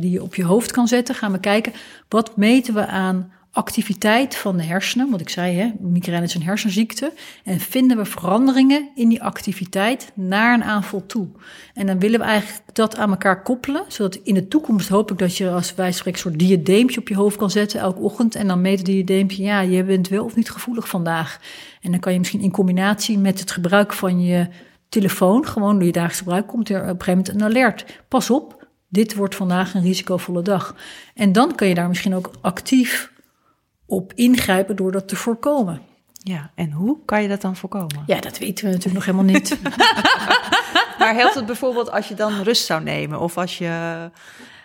[0.00, 1.72] die je op je hoofd kan zetten, gaan we kijken
[2.08, 5.10] wat meten we aan activiteit van de hersenen.
[5.10, 7.12] Wat ik zei, hè, migraine is een hersenziekte.
[7.44, 11.28] En vinden we veranderingen in die activiteit naar een aanval toe.
[11.74, 13.84] En dan willen we eigenlijk dat aan elkaar koppelen.
[13.88, 17.08] Zodat in de toekomst hoop ik dat je als wij spreken een soort diadeempje op
[17.08, 18.34] je hoofd kan zetten elke ochtend.
[18.34, 21.40] En dan meet die diadeempje, ja, je bent wel of niet gevoelig vandaag.
[21.80, 24.48] En dan kan je misschien in combinatie met het gebruik van je
[24.88, 27.84] telefoon, gewoon door je dagelijks gebruik, komt er op een gegeven moment een alert.
[28.08, 30.76] Pas op, dit wordt vandaag een risicovolle dag.
[31.14, 33.12] En dan kun je daar misschien ook actief
[33.88, 35.80] op ingrijpen door dat te voorkomen.
[36.12, 38.02] Ja, en hoe kan je dat dan voorkomen?
[38.06, 39.58] Ja, dat weten we natuurlijk nog helemaal niet.
[40.98, 44.10] maar helpt het bijvoorbeeld als je dan rust zou nemen of als je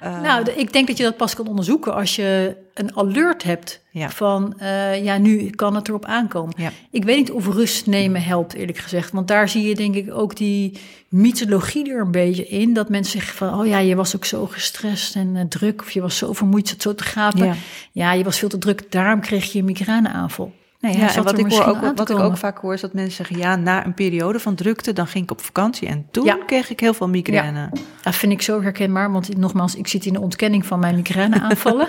[0.03, 0.21] uh...
[0.21, 4.53] Nou, ik denk dat je dat pas kan onderzoeken als je een alert hebt van,
[4.61, 6.53] uh, ja, nu kan het erop aankomen.
[6.57, 6.71] Ja.
[6.91, 9.11] Ik weet niet of rust nemen helpt, eerlijk gezegd.
[9.11, 12.73] Want daar zie je denk ik ook die mythologie er een beetje in.
[12.73, 15.81] Dat mensen zeggen van, oh ja, je was ook zo gestrest en uh, druk.
[15.81, 17.45] Of je was zo vermoeid, zat zo te gapen.
[17.45, 17.55] Ja.
[17.91, 20.53] ja, je was veel te druk, daarom kreeg je een migraineaanval.
[20.83, 23.15] Nee, ja, en wat ik, hoor ook, wat ik ook vaak hoor is dat mensen
[23.15, 23.37] zeggen...
[23.37, 25.87] ja, na een periode van drukte, dan ging ik op vakantie...
[25.87, 27.59] en toen kreeg ik heel veel migraine.
[27.59, 27.69] Ja.
[28.01, 29.75] Dat vind ik zo herkenbaar, want nogmaals...
[29.75, 31.87] ik zit in de ontkenning van mijn migraineaanvallen.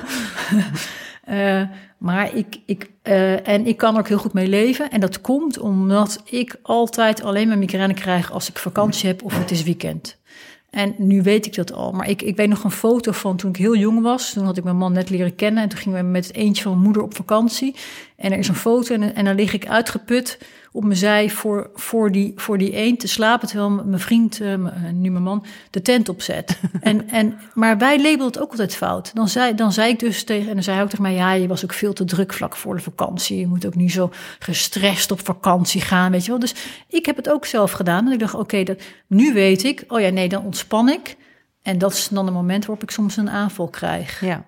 [1.29, 1.63] uh,
[2.09, 4.91] maar ik, ik, uh, en ik kan er ook heel goed mee leven.
[4.91, 8.33] En dat komt omdat ik altijd alleen mijn migraine krijg...
[8.33, 10.17] als ik vakantie heb of het is weekend.
[10.75, 11.93] En nu weet ik dat al.
[11.93, 14.33] Maar ik, ik weet nog een foto van toen ik heel jong was.
[14.33, 15.63] Toen had ik mijn man net leren kennen.
[15.63, 17.75] En toen gingen we met het eentje van mijn moeder op vakantie.
[18.17, 20.39] En er is een foto en, en dan lig ik uitgeput
[20.73, 23.49] op mijn zij voor, voor, die, voor die eend te slapen.
[23.49, 24.55] Terwijl mijn vriend, uh,
[24.93, 26.61] nu mijn man, de tent opzet.
[26.81, 29.11] en, en, maar wij labelen het ook altijd fout.
[29.15, 31.15] Dan zei, dan zei ik dus tegen, en dan zei hij ook tegen mij...
[31.15, 33.39] ja, je was ook veel te druk vlak voor de vakantie.
[33.39, 36.41] Je moet ook niet zo gestrest op vakantie gaan, weet je wel.
[36.41, 36.55] Dus
[36.89, 38.07] ik heb het ook zelf gedaan.
[38.07, 39.85] En ik dacht, oké, dat nu weet ik.
[39.89, 41.17] Oh ja, nee, dan ontspan ik.
[41.63, 44.21] En dat is dan een moment waarop ik soms een aanval krijg.
[44.21, 44.45] Ja.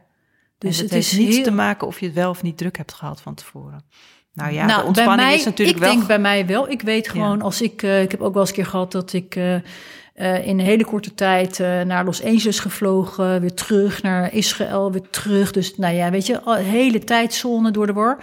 [0.59, 2.93] Dus het, het is niets te maken of je het wel of niet druk hebt
[2.93, 3.85] gehad van tevoren.
[4.33, 5.93] Nou ja, nou, de ontspanning mij, is natuurlijk ik wel...
[5.93, 6.71] Ik denk bij mij wel.
[6.71, 7.83] Ik weet gewoon, als ik...
[7.83, 9.37] Uh, ik heb ook wel eens een keer gehad dat ik...
[9.37, 14.93] Uh, uh, in een hele korte tijd naar Los Angeles gevlogen, weer terug naar Israël,
[14.93, 15.51] weer terug.
[15.51, 18.19] Dus nou ja, weet je, hele tijdzone door de war.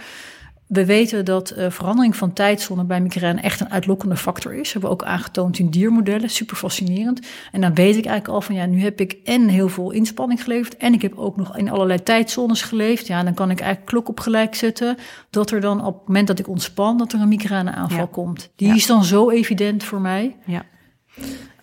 [0.66, 4.62] We weten dat uh, verandering van tijdzone bij migraine echt een uitlokkende factor is.
[4.62, 6.30] Dat hebben we ook aangetoond in diermodellen.
[6.30, 7.26] Super fascinerend.
[7.52, 10.42] En dan weet ik eigenlijk al van ja, nu heb ik en heel veel inspanning
[10.42, 10.76] geleverd.
[10.76, 13.06] En ik heb ook nog in allerlei tijdzones geleefd.
[13.06, 14.96] Ja, dan kan ik eigenlijk klok op gelijk zetten.
[15.30, 18.08] Dat er dan op het moment dat ik ontspan, dat er een migraineaanval ja.
[18.10, 18.50] komt.
[18.56, 18.74] Die ja.
[18.74, 20.36] is dan zo evident voor mij.
[20.44, 20.64] Ja.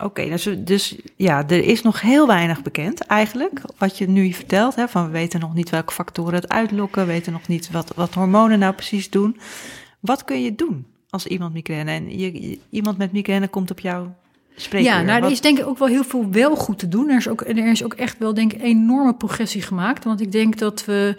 [0.04, 3.62] Oké, dus, dus ja, er is nog heel weinig bekend eigenlijk.
[3.78, 7.12] Wat je nu vertelt, hè, van we weten nog niet welke factoren het uitlokken, we
[7.12, 9.40] weten nog niet wat, wat hormonen nou precies doen.
[10.00, 14.08] Wat kun je doen als iemand migraine en je, iemand met migraine komt op jou
[14.70, 17.10] Ja, nou, er is denk ik ook wel heel veel wel goed te doen.
[17.10, 20.04] Er is ook, er is ook echt wel denk ik enorme progressie gemaakt.
[20.04, 21.16] Want ik denk dat we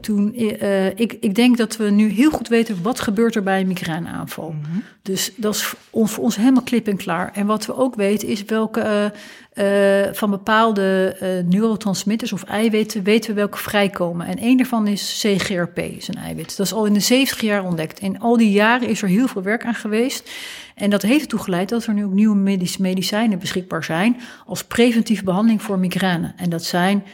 [0.00, 3.60] toen, uh, ik, ik denk dat we nu heel goed weten wat gebeurt er bij
[3.60, 4.50] een migraineaanval.
[4.50, 4.82] Mm -hmm.
[5.02, 7.30] Dus dat is voor ons helemaal klip en klaar.
[7.34, 9.12] En wat we ook weten is welke
[9.54, 11.16] uh, uh, van bepaalde
[11.48, 14.26] neurotransmitters of eiwitten weten we welke vrijkomen.
[14.26, 16.56] En een daarvan is CGRP, is een eiwit.
[16.56, 17.98] Dat is al in de 70 jaar ontdekt.
[17.98, 20.30] En al die jaren is er heel veel werk aan geweest.
[20.76, 25.24] En dat heeft ertoe geleid dat er nu ook nieuwe medicijnen beschikbaar zijn als preventieve
[25.24, 26.32] behandeling voor migraine.
[26.36, 27.04] En dat zijn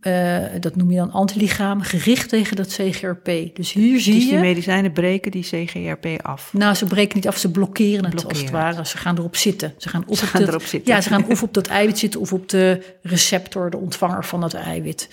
[0.00, 3.26] Uh, dat noem je dan antilichaam, gericht tegen dat CGRP.
[3.54, 4.30] Dus hier zie dus je...
[4.30, 6.52] die medicijnen breken die CGRP af?
[6.52, 8.86] Nou, ze breken niet af, ze blokkeren het als het ware.
[8.86, 9.74] Ze gaan erop zitten.
[9.76, 10.94] Ze gaan, of ze gaan dat, erop zitten.
[10.94, 14.40] Ja, ze gaan of op dat eiwit zitten of op de receptor, de ontvanger van
[14.40, 15.08] dat eiwit.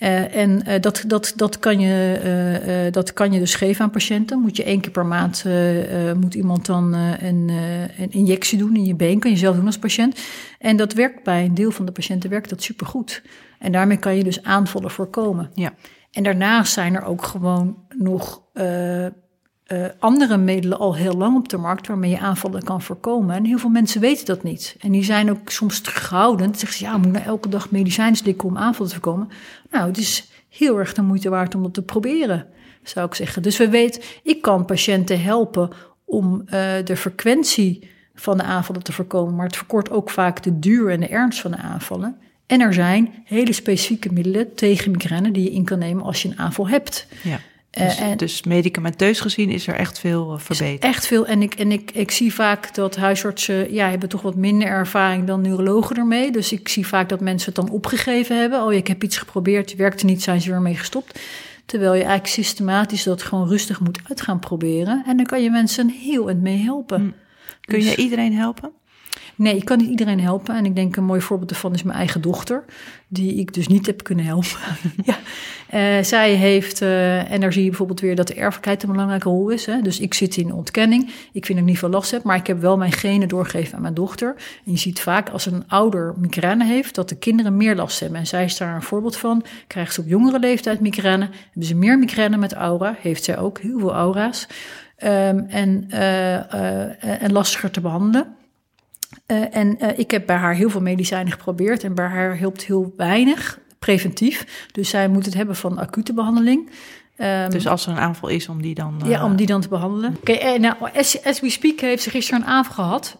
[0.00, 2.20] Uh, en uh, dat, dat, dat, kan je,
[2.86, 4.40] uh, dat kan je dus geven aan patiënten.
[4.40, 5.44] Moet je één keer per maand
[6.20, 7.48] moet iemand dan een,
[7.98, 9.18] een, injectie doen in je been.
[9.18, 10.20] Kan je zelf doen als patiënt.
[10.58, 13.22] En dat werkt bij een deel van de patiënten werkt dat supergoed.
[13.58, 15.50] En daarmee kan je dus aanvallen voorkomen.
[15.54, 15.72] Ja.
[16.10, 18.42] En daarnaast zijn er ook gewoon nog
[19.72, 23.36] uh, andere middelen al heel lang op de markt waarmee je aanvallen kan voorkomen.
[23.36, 24.76] En heel veel mensen weten dat niet.
[24.80, 26.58] En die zijn ook soms terughoudend.
[26.58, 29.28] Zeggen ze, ja, moet nou elke dag medicijn slikken om aanvallen te voorkomen?
[29.70, 32.46] Nou, het is heel erg de moeite waard om dat te proberen,
[32.82, 33.42] zou ik zeggen.
[33.42, 35.70] Dus we weten, ik kan patiënten helpen
[36.04, 36.50] om uh,
[36.84, 41.00] de frequentie van de aanvallen te voorkomen, maar het verkort ook vaak de duur en
[41.00, 42.16] de ernst van de aanvallen.
[42.46, 46.28] En er zijn hele specifieke middelen tegen migraine die je in kan nemen als je
[46.28, 47.06] een aanval hebt.
[47.22, 47.40] Ja.
[47.70, 50.82] Dus, uh, dus, medicamenteus gezien is er echt veel uh, verbeterd.
[50.82, 51.26] Echt veel.
[51.26, 55.26] En, ik, en ik, ik zie vaak dat huisartsen ja, hebben toch wat minder ervaring
[55.26, 56.32] dan neurologen ermee.
[56.32, 58.62] Dus ik zie vaak dat mensen het dan opgegeven hebben.
[58.62, 61.20] Oh, ik heb iets geprobeerd, het werkte niet, zijn ze ermee gestopt.
[61.66, 65.02] Terwijl je eigenlijk systematisch dat gewoon rustig moet uit gaan proberen.
[65.06, 67.00] En dan kan je mensen heel en mee helpen.
[67.00, 67.10] Hm.
[67.60, 68.72] Kun dus, je iedereen helpen?
[69.40, 70.56] Nee, ik kan niet iedereen helpen.
[70.56, 72.64] En ik denk een mooi voorbeeld daarvan is mijn eigen dochter,
[73.08, 74.58] die ik dus niet heb kunnen helpen.
[75.04, 75.18] ja.
[75.74, 79.28] Uh, zij heeft, uh, en daar zie je bijvoorbeeld weer dat de erfelijkheid een belangrijke
[79.28, 79.66] rol is.
[79.66, 79.80] Hè?
[79.80, 81.02] Dus ik zit in ontkenning.
[81.32, 83.74] Ik vind dat ik niet veel last heb, maar ik heb wel mijn genen doorgegeven
[83.74, 84.34] aan mijn dochter.
[84.64, 88.18] En je ziet vaak als een ouder migraine heeft, dat de kinderen meer last hebben.
[88.18, 89.44] En zij is daar een voorbeeld van.
[89.66, 93.58] Krijgt ze op jongere leeftijd migraine, hebben ze meer migraine met aura, heeft zij ook
[93.58, 94.46] heel veel aura's.
[95.04, 98.38] Um, en, uh, en lastiger te behandelen.
[99.26, 102.64] Uh, en uh, ik heb bij haar heel veel medicijnen geprobeerd en bij haar helpt
[102.64, 104.66] heel weinig preventief.
[104.72, 106.70] Dus zij moet het hebben van acute behandeling.
[107.16, 109.00] Um, dus als er een aanval is, om die dan...
[109.04, 109.10] Uh...
[109.10, 110.16] Ja, om die dan te behandelen.
[110.20, 113.16] Oké, okay, nou, as, as, we speak heeft ze gisteren een aanval gehad.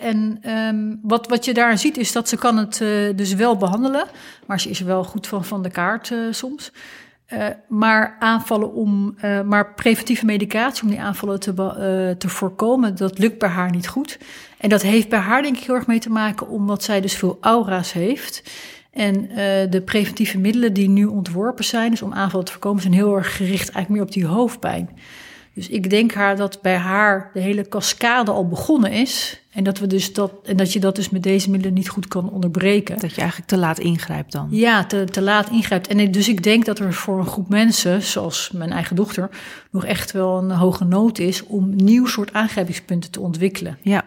[0.00, 2.78] en um, wat, wat je daar ziet is dat ze kan het
[3.16, 4.06] dus wel behandelen.
[4.46, 6.72] Maar ze is wel goed van, van de kaart soms.
[7.68, 13.48] Maar aanvallen om, maar preventieve medicatie om die aanvallen te, te voorkomen, dat lukt bij
[13.48, 14.18] haar niet goed.
[14.58, 17.14] En dat heeft bij haar denk ik heel erg mee te maken omdat zij dus
[17.14, 18.42] veel aura's heeft.
[18.90, 19.28] En
[19.70, 23.36] de preventieve middelen die nu ontworpen zijn, dus om aanvallen te voorkomen, zijn heel erg
[23.36, 24.90] gericht eigenlijk meer op die hoofdpijn.
[25.54, 29.42] Dus ik denk haar dat bij haar de hele cascade al begonnen is.
[29.56, 32.08] En dat, we dus dat, en dat je dat dus met deze middelen niet goed
[32.08, 32.98] kan onderbreken.
[32.98, 34.48] Dat je eigenlijk te laat ingrijpt dan.
[34.50, 35.86] Ja, te, te laat ingrijpt.
[35.86, 39.30] En dus ik denk dat er voor een groep mensen, zoals mijn eigen dochter,
[39.70, 43.78] nog echt wel een hoge nood is om nieuw soort aangrijpingspunten te ontwikkelen.
[43.82, 44.04] Ja.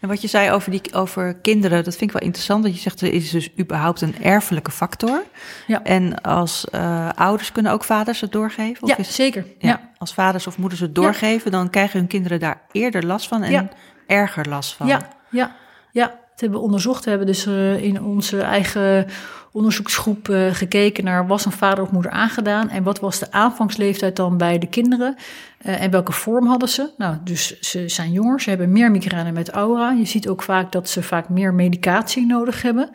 [0.00, 2.62] En wat je zei over, die, over kinderen, dat vind ik wel interessant.
[2.62, 5.22] Dat je zegt, er is dus überhaupt een erfelijke factor.
[5.66, 5.82] Ja.
[5.82, 8.82] En als uh, ouders kunnen ook vaders het doorgeven?
[8.82, 9.46] Of ja, is, zeker.
[9.58, 9.90] Ja, ja.
[9.98, 13.70] Als vaders of moeders het doorgeven, dan krijgen hun kinderen daar eerder last van en
[14.12, 14.86] erger last van.
[14.86, 15.56] Ja, ja,
[15.92, 16.06] ja.
[16.06, 17.04] Dat hebben we onderzocht.
[17.04, 19.06] We hebben dus uh, in onze eigen
[19.52, 24.16] onderzoeksgroep uh, gekeken naar was een vader of moeder aangedaan en wat was de aanvangsleeftijd
[24.16, 25.16] dan bij de kinderen
[25.62, 26.90] uh, en welke vorm hadden ze.
[26.96, 29.90] Nou, dus ze zijn jonger, ze hebben meer migraine met aura.
[29.90, 32.90] Je ziet ook vaak dat ze vaak meer medicatie nodig hebben.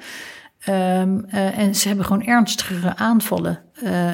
[0.69, 1.01] Uh,
[1.59, 3.59] en ze hebben gewoon ernstigere aanvallen.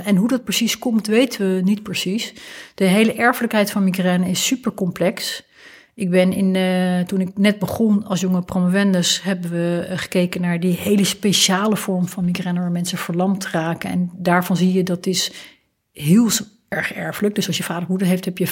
[0.05, 2.33] En hoe dat precies komt, weten we niet precies.
[2.75, 5.43] De hele erfelijkheid van migraine is super complex.
[5.95, 10.59] Ik ben in, uh, toen ik net begon als jonge promovendus, hebben we gekeken naar
[10.59, 13.89] die hele speciale vorm van migraine waar mensen verlamd raken.
[13.89, 15.31] En daarvan zie je dat is
[15.91, 16.29] heel
[16.67, 17.35] erg erfelijk.
[17.35, 18.51] Dus als je vader moeder heeft, heb je 50%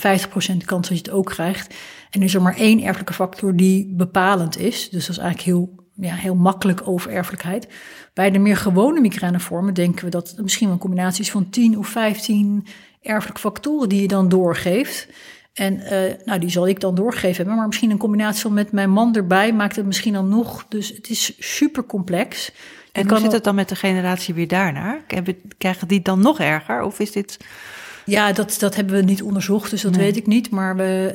[0.65, 1.75] kans dat je het ook krijgt.
[2.09, 4.89] En is er maar één erfelijke factor die bepalend is.
[4.89, 7.67] Dus dat is eigenlijk heel, ja, heel makkelijk over erfelijkheid.
[8.13, 11.49] Bij de meer gewone migrainevormen denken we dat het misschien wel een combinatie is van
[11.49, 12.67] 10 of 15
[13.01, 15.07] erfelijke factoren die je dan doorgeeft.
[15.53, 15.89] En uh,
[16.25, 17.55] nou, die zal ik dan doorgegeven hebben.
[17.55, 20.65] Maar misschien een combinatie van met mijn man erbij maakt het misschien dan nog.
[20.69, 22.51] Dus het is super complex.
[22.91, 25.01] En hoe zit het dan met de generatie weer daarna?
[25.57, 26.81] Krijgen die dan nog erger?
[26.81, 27.37] Of is dit...
[28.05, 30.01] Ja, dat, dat hebben we niet onderzocht, dus dat nee.
[30.01, 30.49] weet ik niet.
[30.49, 31.13] Maar we,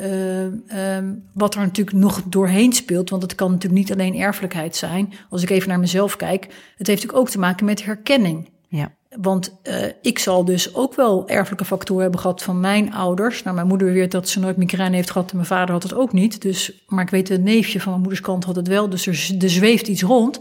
[0.71, 4.77] uh, uh, wat er natuurlijk nog doorheen speelt, want het kan natuurlijk niet alleen erfelijkheid
[4.77, 5.13] zijn.
[5.31, 8.51] Als ik even naar mezelf kijk, het heeft natuurlijk ook te maken met herkenning.
[8.69, 8.93] Ja.
[9.21, 13.43] Want uh, ik zal dus ook wel erfelijke factoren hebben gehad van mijn ouders.
[13.43, 15.95] Nou, mijn moeder beweert dat ze nooit migraine heeft gehad en mijn vader had het
[15.95, 16.43] ook niet.
[16.43, 18.89] Dus, maar ik weet, een neefje van mijn moeders kant had het wel.
[18.89, 20.39] Dus er, er zweeft iets rond.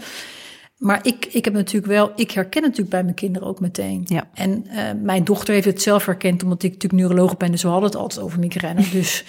[0.77, 4.03] Maar ik, ik heb natuurlijk wel, ik herken natuurlijk bij mijn kinderen ook meteen.
[4.05, 4.27] Ja.
[4.33, 7.67] En uh, mijn dochter heeft het zelf herkend, omdat ik natuurlijk neuroloog ben, dus we
[7.67, 8.89] hadden het altijd over migraine.
[8.91, 9.19] dus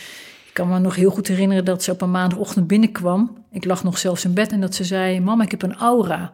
[0.46, 3.44] ik kan me nog heel goed herinneren dat ze op een maandagochtend binnenkwam.
[3.50, 6.32] Ik lag nog zelfs in bed en dat ze zei: Mama, ik heb een aura.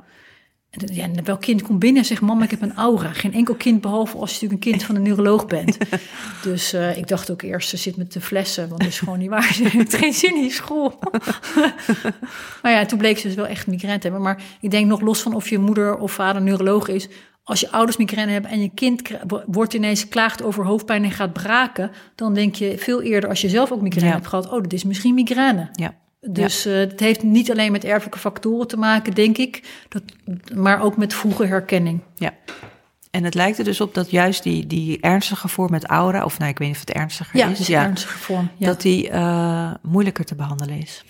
[0.73, 3.13] En ja, welk kind komt binnen en zegt: Mama, ik heb een aura.
[3.13, 5.79] Geen enkel kind, behalve als je natuurlijk een kind van een neuroloog bent.
[6.43, 9.19] dus uh, ik dacht ook eerst: ze zit met de flessen, want dat is gewoon
[9.19, 9.53] niet waar.
[9.55, 10.99] Ze heeft geen zin in school.
[12.63, 14.25] maar ja, toen bleek ze dus wel echt migraine te hebben.
[14.25, 17.09] Maar ik denk nog los van of je moeder of vader neuroloog is.
[17.45, 19.03] Als je ouders migraine hebben en je kind
[19.47, 23.49] wordt ineens klaagt over hoofdpijn en gaat braken, dan denk je veel eerder als je
[23.49, 25.69] zelf ook migraine hebt gehad: oh, dat is misschien migraine.
[25.73, 26.01] Ja.
[26.27, 30.03] Dus uh, het heeft niet alleen met erfelijke factoren te maken, denk ik, dat,
[30.55, 32.01] maar ook met vroege herkenning.
[32.15, 32.35] Ja.
[33.11, 36.39] En het lijkt er dus op dat juist die, die ernstige vorm met aura, of
[36.39, 38.67] nou, ik weet niet of het ernstiger ja, is, ja, ernstige vorm, ja.
[38.67, 41.05] dat die uh, moeilijker te behandelen is.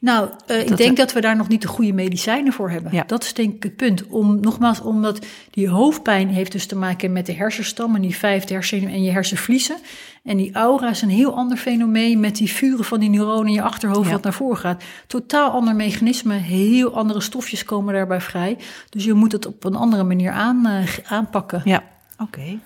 [0.00, 2.92] Nou, uh, ik denk dat we daar nog niet de goede medicijnen voor hebben.
[2.92, 3.04] Ja.
[3.06, 4.06] Dat is denk ik het punt.
[4.06, 8.54] Om, nogmaals, omdat die hoofdpijn heeft dus te maken met de hersenstam en die vijfde
[8.54, 9.76] hersen en je hersenvliezen.
[10.22, 13.52] En die aura is een heel ander fenomeen met die vuren van die neuronen in
[13.52, 14.82] je achterhoofd wat naar voren gaat.
[15.06, 18.58] Totaal ander mechanisme, heel andere stofjes komen daarbij vrij.
[18.90, 21.62] Dus je moet het op een andere manier aan, uh, aanpakken.
[21.64, 21.82] Ja,
[22.18, 22.22] oké.
[22.22, 22.58] Okay.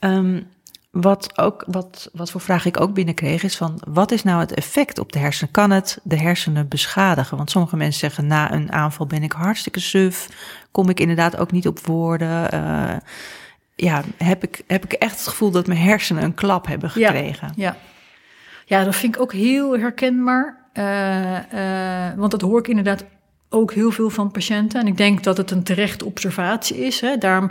[0.00, 0.42] Um, ehm,
[0.90, 4.54] wat, ook, wat, wat voor vraag ik ook binnenkreeg is van wat is nou het
[4.54, 5.52] effect op de hersenen?
[5.52, 7.36] Kan het de hersenen beschadigen?
[7.36, 10.28] Want sommige mensen zeggen na een aanval ben ik hartstikke suf,
[10.70, 12.54] kom ik inderdaad ook niet op woorden.
[12.54, 12.96] Uh,
[13.74, 17.52] ja, heb ik, heb ik echt het gevoel dat mijn hersenen een klap hebben gekregen.
[17.56, 17.76] Ja, ja.
[18.78, 20.58] ja dat vind ik ook heel herkenbaar.
[20.74, 23.04] Uh, uh, want dat hoor ik inderdaad
[23.48, 24.80] ook heel veel van patiënten.
[24.80, 27.00] En ik denk dat het een terechte observatie is.
[27.00, 27.16] Hè.
[27.16, 27.50] Daarom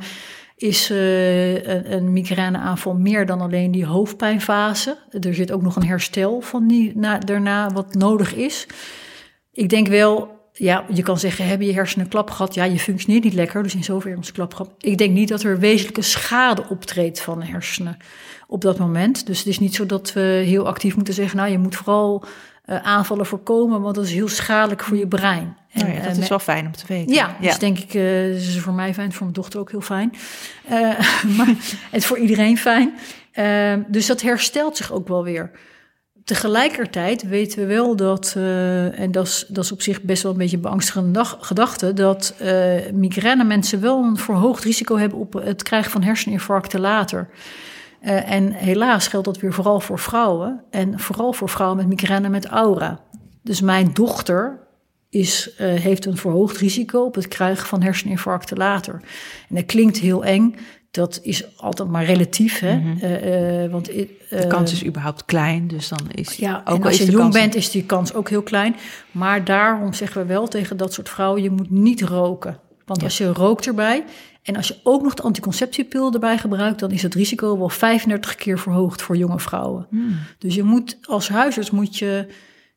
[0.62, 4.98] is uh, een, een migraineaanval meer dan alleen die hoofdpijnfase.
[5.20, 8.68] Er zit ook nog een herstel van die na, daarna wat nodig is.
[9.54, 12.54] Ik denk wel, ja, je kan zeggen, hebben je hersenen klap gehad?
[12.54, 14.74] Ja, je functioneert niet lekker, dus in zoverre een klap gehad.
[14.78, 17.98] Ik denk niet dat er wezenlijke schade optreedt van de hersenen
[18.48, 19.26] op dat moment.
[19.26, 22.24] Dus het is niet zo dat we heel actief moeten zeggen, nou, je moet vooral
[22.70, 25.58] aanvallen voorkomen, want dat is heel schadelijk voor je brein.
[25.72, 27.14] En, nou ja, dat is wel fijn om te weten.
[27.14, 27.48] Ja, ja.
[27.48, 30.14] dus denk ik, uh, is voor mij fijn, voor mijn dochter ook heel fijn.
[30.72, 30.80] Uh,
[31.38, 31.48] maar
[31.90, 32.94] het is voor iedereen fijn.
[33.88, 35.52] dus dat herstelt zich ook wel weer.
[36.24, 38.34] Tegelijkertijd weten we wel dat,
[38.96, 42.34] en dat is, dat is op zich best wel een beetje een beangstigende gedachte, dat
[42.94, 47.30] migraine mensen wel een verhoogd risico hebben op het krijgen van herseninfarcten later.
[48.02, 50.64] Uh, en helaas geldt dat weer vooral voor vrouwen.
[50.70, 53.00] En vooral voor vrouwen met migraine met aura.
[53.44, 54.60] Dus mijn dochter
[55.10, 58.94] is, uh, heeft een verhoogd risico op het krijgen van herseninfarcten later.
[59.50, 60.56] En dat klinkt heel eng.
[60.92, 62.60] Dat is altijd maar relatief.
[62.60, 62.76] Hè?
[62.76, 63.12] Mm -hmm.
[63.12, 67.06] uh, want, de kans is überhaupt klein, dus dan is ja, ook en als je
[67.06, 67.36] jong kans...
[67.36, 68.76] bent, is die kans ook heel klein.
[69.12, 72.60] Maar daarom zeggen we wel tegen dat soort vrouwen: je moet niet roken.
[72.86, 73.06] Want ja.
[73.06, 74.04] als je rookt erbij
[74.44, 78.36] en als je ook nog de anticonceptiepil erbij gebruikt, dan is het risico wel 35
[78.36, 79.88] keer verhoogd voor jonge vrouwen.
[79.90, 80.18] Hmm.
[80.38, 82.28] Dus je moet als huisarts moet je.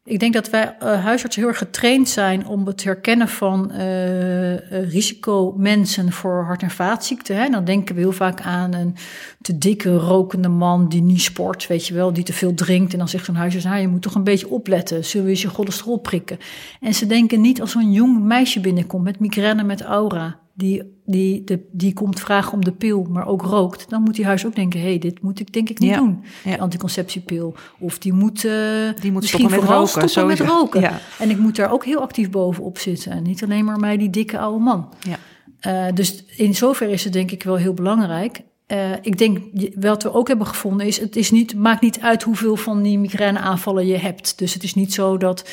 [0.04, 4.52] Ik denk dat wij uh, huisartsen heel erg getraind zijn om het herkennen van uh,
[4.52, 7.36] uh, risicomensen voor hart- en vaatziekten.
[7.36, 7.48] Hè.
[7.48, 8.96] Dan denken we heel vaak aan een
[9.40, 12.92] te dikke rokende man die niet sport, weet je wel, die te veel drinkt.
[12.92, 15.04] En dan zegt zo'n huisarts, nou, je moet toch een beetje opletten.
[15.04, 16.38] Zullen we eens je cholesterol prikken?
[16.80, 21.44] En ze denken niet als zo'n jong meisje binnenkomt met migraine, met aura die, die,
[21.44, 24.55] de, die komt vragen om de pil, maar ook rookt, dan moet die huis ook
[24.55, 25.96] denken: hé, hey, dit moet ik denk ik niet ja.
[25.96, 26.57] doen, ja.
[26.57, 27.55] anticonceptiepil.
[27.78, 28.53] Of die moet, uh,
[29.00, 30.09] die moet misschien stoppen met roken.
[30.09, 30.80] Stoppen met roken.
[30.80, 31.00] Ja.
[31.18, 33.12] En ik moet daar ook heel actief bovenop zitten.
[33.12, 34.88] En niet alleen maar mij, die dikke oude man.
[35.00, 35.18] Ja.
[35.66, 38.42] Uh, dus in zoverre is het denk ik wel heel belangrijk.
[38.68, 39.38] Uh, ik denk,
[39.74, 42.98] wat we ook hebben gevonden is, het is niet, maakt niet uit hoeveel van die
[42.98, 44.38] migraineaanvallen je hebt.
[44.38, 45.48] Dus het is niet zo dat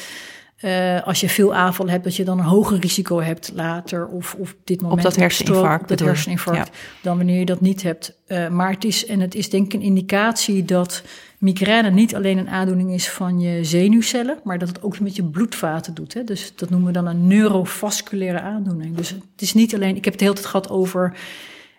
[0.62, 4.36] uh, als je veel aanvallen hebt, dat je dan een hoger risico hebt later of,
[4.40, 5.00] of dit moment.
[5.00, 5.82] Op dat herseninfarct.
[5.82, 6.74] Op dat herseninfarct, ja.
[7.02, 8.18] dan wanneer je dat niet hebt.
[8.28, 11.04] Uh, maar het is, en het is denk ik een indicatie dat
[11.38, 15.24] migraine niet alleen een aandoening is van je zenuwcellen, maar dat het ook met je
[15.24, 16.14] bloedvaten doet.
[16.14, 16.24] Hè?
[16.24, 18.96] Dus dat noemen we dan een neurovasculaire aandoening.
[18.96, 21.18] Dus het is niet alleen, ik heb het heel tijd gehad over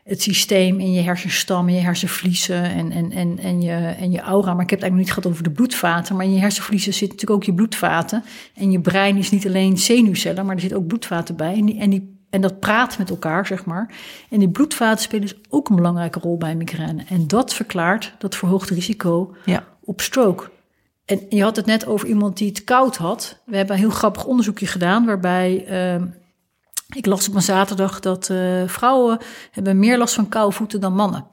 [0.05, 4.21] het systeem in je hersenstam, in je hersenvliezen en, en, en, en, je, en je
[4.21, 4.55] aura.
[4.55, 6.17] Maar ik heb het eigenlijk nog niet gehad over de bloedvaten.
[6.17, 8.25] Maar in je hersenvliezen zitten natuurlijk ook je bloedvaten.
[8.55, 11.55] En je brein is niet alleen zenuwcellen, maar er zitten ook bloedvaten bij.
[11.55, 13.95] En, die, en, die, en dat praat met elkaar, zeg maar.
[14.31, 17.03] En die bloedvaten spelen dus ook een belangrijke rol bij migraine.
[17.09, 19.65] En dat verklaart dat verhoogde risico ja.
[19.81, 20.51] op stroke.
[21.05, 23.41] En je had het net over iemand die het koud had.
[23.47, 25.65] We hebben een heel grappig onderzoekje gedaan waarbij...
[25.97, 26.03] Uh,
[26.97, 29.19] ik las op een zaterdag dat uh, vrouwen
[29.51, 31.25] hebben meer last van koude voeten dan mannen.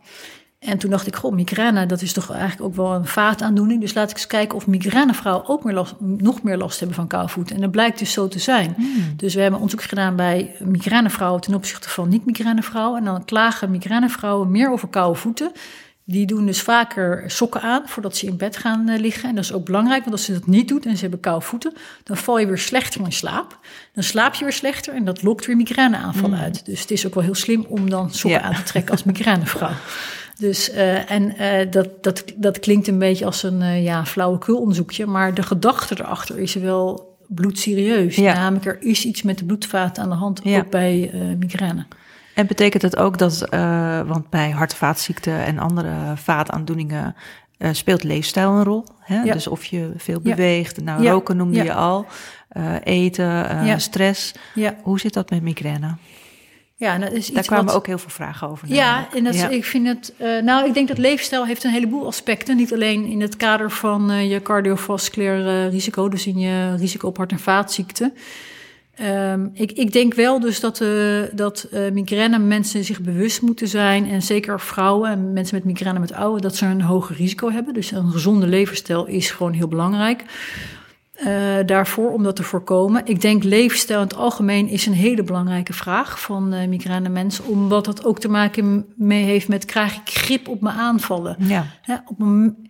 [0.60, 3.82] En toen dacht ik, goh, migraine, dat is toch eigenlijk ook wel een vaataandoening.
[3.82, 7.08] Dus laat ik eens kijken of migrainevrouwen ook meer last, nog meer last hebben van
[7.08, 7.55] koude voeten.
[7.55, 8.74] En dat blijkt dus zo te zijn.
[8.78, 9.14] Hmm.
[9.16, 12.99] Dus we hebben onderzoek gedaan bij migrainevrouwen ten opzichte van niet-migrainevrouwen.
[12.99, 15.51] En dan klagen migrainevrouwen meer over koude voeten.
[16.10, 19.30] Die doen dus vaker sokken aan voordat ze in bed gaan eh, liggen.
[19.30, 21.45] En dat is ook belangrijk, want als ze dat niet doet en ze hebben koude
[21.45, 23.60] voeten, dan val je weer slechter in slaap.
[23.93, 26.43] Dan slaap je weer slechter en dat lokt weer migraineaanvallen mm.
[26.43, 26.66] uit.
[26.66, 29.72] Dus het is ook wel heel slim om dan sokken aan te trekken als migrainevrouw.
[30.38, 35.05] Dus, uh, en uh, dat, dat, dat klinkt een beetje als een uh, ja, flauwekulonderzoekje,
[35.05, 38.16] maar de gedachte erachter is wel bloedserieus.
[38.16, 38.34] Ja.
[38.34, 40.58] Namelijk, er is iets met de bloedvaten aan de hand, ja.
[40.58, 41.86] ook bij migraine.
[42.38, 47.16] En betekent het ook dat, uh, want bij hart- vaatziekten en andere vaataandoeningen
[47.58, 48.84] uh, speelt leefstijl een rol?
[49.00, 49.22] Hè?
[49.22, 49.34] Ja.
[49.34, 51.12] Dus of je veel beweegt, nou ja.
[51.12, 52.06] roken noemde je al,
[52.58, 54.34] uh, eten, stress.
[54.82, 55.96] Hoe zit dat met migraine?
[56.76, 57.76] Ja, dat is Daar kwamen wat...
[57.76, 58.68] ook heel veel vragen over.
[58.74, 60.14] Ja, en dat is, ik vind het.
[60.22, 62.56] Uh, nou, ik denk dat leefstijl heeft een heleboel aspecten.
[62.56, 67.18] Niet alleen in het kader van uh, je cardiovasculair risico, dus in je risico op
[67.18, 68.14] hart- en vaatziekten.
[69.02, 73.68] Um, ik, ik, denk wel dus dat, uh, dat uh, migraine mensen zich bewust moeten
[73.68, 74.10] zijn.
[74.10, 77.74] En zeker vrouwen en mensen met migraine met ouderen, dat ze een hoger risico hebben.
[77.74, 80.24] Dus een gezonde levensstijl is gewoon heel belangrijk.
[81.26, 81.26] Uh,
[81.66, 83.02] daarvoor om dat te voorkomen.
[83.06, 87.45] Ik denk leefstijl in het algemeen is een hele belangrijke vraag van migraine mensen.
[87.45, 91.36] Omdat dat ook te maken mee heeft met krijg ik grip op mijn aanvallen.
[91.39, 91.66] Ja.
[92.06, 92.68] op een,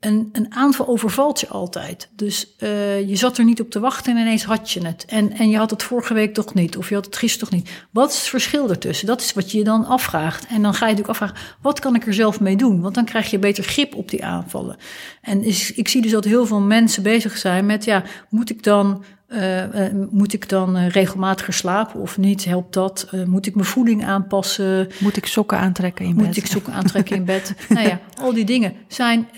[0.00, 2.08] een, een aanval overvalt je altijd.
[2.16, 5.04] Dus uh, je zat er niet op te wachten en ineens had je het.
[5.08, 7.58] En, en je had het vorige week toch niet, of je had het gisteren toch
[7.58, 7.70] niet.
[7.90, 9.06] Wat is het verschil ertussen?
[9.06, 10.46] Dat is wat je je dan afvraagt.
[10.46, 12.80] En dan ga je natuurlijk afvragen, wat kan ik er zelf mee doen?
[12.80, 14.76] Want dan krijg je beter grip op die aanvallen.
[15.20, 18.62] En is, ik zie dus dat heel veel mensen bezig zijn met, ja, moet ik
[18.62, 19.64] dan uh,
[20.10, 22.44] moet ik dan uh, regelmatiger slapen of niet?
[22.44, 23.10] Helpt dat?
[23.26, 24.88] moet ik mijn voeding aanpassen?
[24.98, 26.26] Moet ik sokken aantrekken in bed?
[26.26, 27.54] Moet ik sokken aantrekken in bed?
[27.68, 29.28] nou ja, al die dingen zijn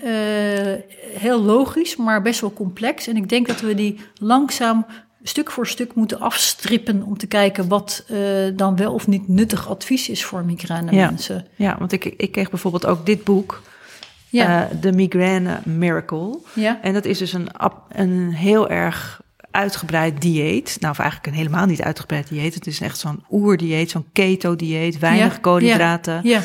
[1.17, 3.07] heel logisch, maar best wel complex.
[3.07, 4.85] En ik denk dat we die langzaam
[5.23, 8.05] stuk voor stuk moeten afstrippen om te kijken wat
[8.55, 11.47] dan wel of niet nuttig advies is voor migraine mensen.
[11.55, 13.61] Ja, want ik, ik kreeg bijvoorbeeld ook dit boek.
[14.29, 14.69] Ja.
[14.81, 16.39] De Migraine Miracle.
[16.53, 16.79] Ja.
[16.81, 17.47] En dat is dus een,
[17.89, 19.21] een heel erg
[19.51, 20.77] uitgebreid dieet.
[20.79, 22.53] Nou, of eigenlijk een helemaal niet uitgebreid dieet.
[22.53, 26.19] Het is echt zo'n oerdieet, zo'n keto-dieet, weinig koolhydraten.
[26.23, 26.41] Ja,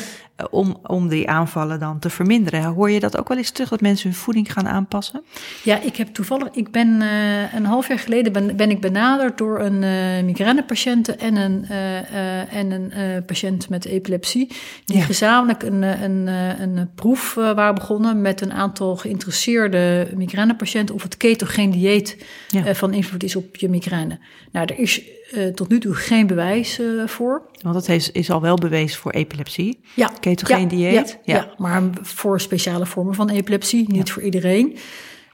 [0.49, 2.63] om, om die aanvallen dan te verminderen.
[2.63, 5.23] Hoor je dat ook wel eens terug, dat mensen hun voeding gaan aanpassen?
[5.63, 9.37] Ja, ik heb toevallig, ik ben uh, een half jaar geleden ben, ben ik benaderd
[9.37, 14.47] door een uh, migrainepatiënt en een, uh, en een patiënt met epilepsie.
[14.85, 15.03] Die ja.
[15.03, 16.27] gezamenlijk een, een,
[16.61, 22.75] een proef waren begonnen met een aantal geïnteresseerde migrainepatiënten of het ketogeen dieet ja.
[22.75, 24.19] van invloed is op je migraine.
[24.51, 25.01] Nou, er is
[25.31, 27.41] uh, tot nu toe geen bewijs uh, voor.
[27.61, 29.79] Want dat is, is al wel bewezen voor epilepsie.
[29.95, 30.11] Ja.
[30.19, 31.19] Ketogeen ja, dieet.
[31.23, 31.53] Ja, ja.
[31.57, 34.77] maar voor speciale vormen van epilepsie, niet voor iedereen.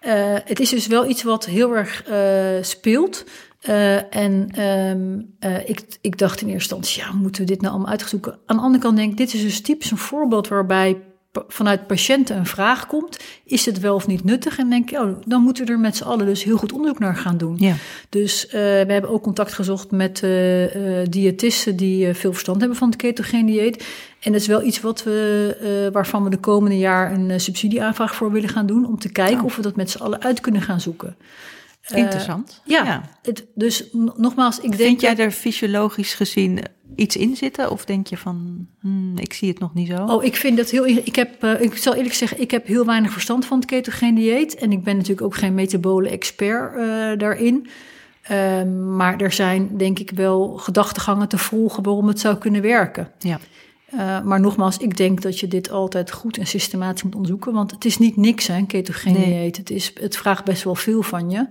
[0.05, 2.03] Uh, het is dus wel iets wat heel erg
[2.61, 3.25] speelt.
[4.09, 5.35] en um,
[5.65, 8.39] ik, ik dacht in eerste instantie, ja, moeten we dit nou allemaal uitzoeken?
[8.45, 10.97] Aan de andere kant denk ik, dit is dus typisch een voorbeeld waarbij
[11.47, 14.57] vanuit patiënten een vraag komt, is het wel of niet nuttig?
[14.57, 16.99] En denk je, oh, dan moeten we er met z'n allen dus heel goed onderzoek
[16.99, 17.55] naar gaan doen.
[17.59, 17.75] Ja.
[18.09, 22.77] Dus uh, we hebben ook contact gezocht met uh, uh, diëtisten die veel verstand hebben
[22.77, 23.85] van het ketogeen dieet.
[24.19, 28.31] En dat is wel iets wat we, waarvan we de komende jaar een subsidieaanvraag voor
[28.31, 29.45] willen gaan doen, om te kijken oh.
[29.45, 31.15] of we dat met z'n allen uit kunnen gaan zoeken.
[31.87, 32.61] Interessant.
[32.65, 33.09] ja, ja.
[33.21, 34.81] Het, dus nogmaals, ik denk.
[34.81, 36.59] Vind jij er fysiologisch gezien
[36.95, 37.71] iets in zitten?
[37.71, 40.05] Of denk je van, hmm, ik zie het nog niet zo?
[40.05, 40.85] Oh, ik vind dat heel...
[40.85, 44.15] Ik, heb, uh, ik zal eerlijk zeggen, ik heb heel weinig verstand van het ketogeen
[44.15, 44.55] dieet.
[44.55, 47.67] En ik ben natuurlijk ook geen metabole expert uh, daarin.
[48.31, 48.63] Uh,
[48.95, 53.11] maar er zijn denk ik wel gedachtegangen te volgen waarom het zou kunnen werken.
[53.19, 53.39] Ja.
[53.93, 57.53] Uh, maar nogmaals, ik denk dat je dit altijd goed en systematisch moet onderzoeken.
[57.53, 59.25] Want het is niet niks, hè, ketogeen nee.
[59.25, 59.57] dieet.
[59.57, 61.47] Het, is, het vraagt best wel veel van je.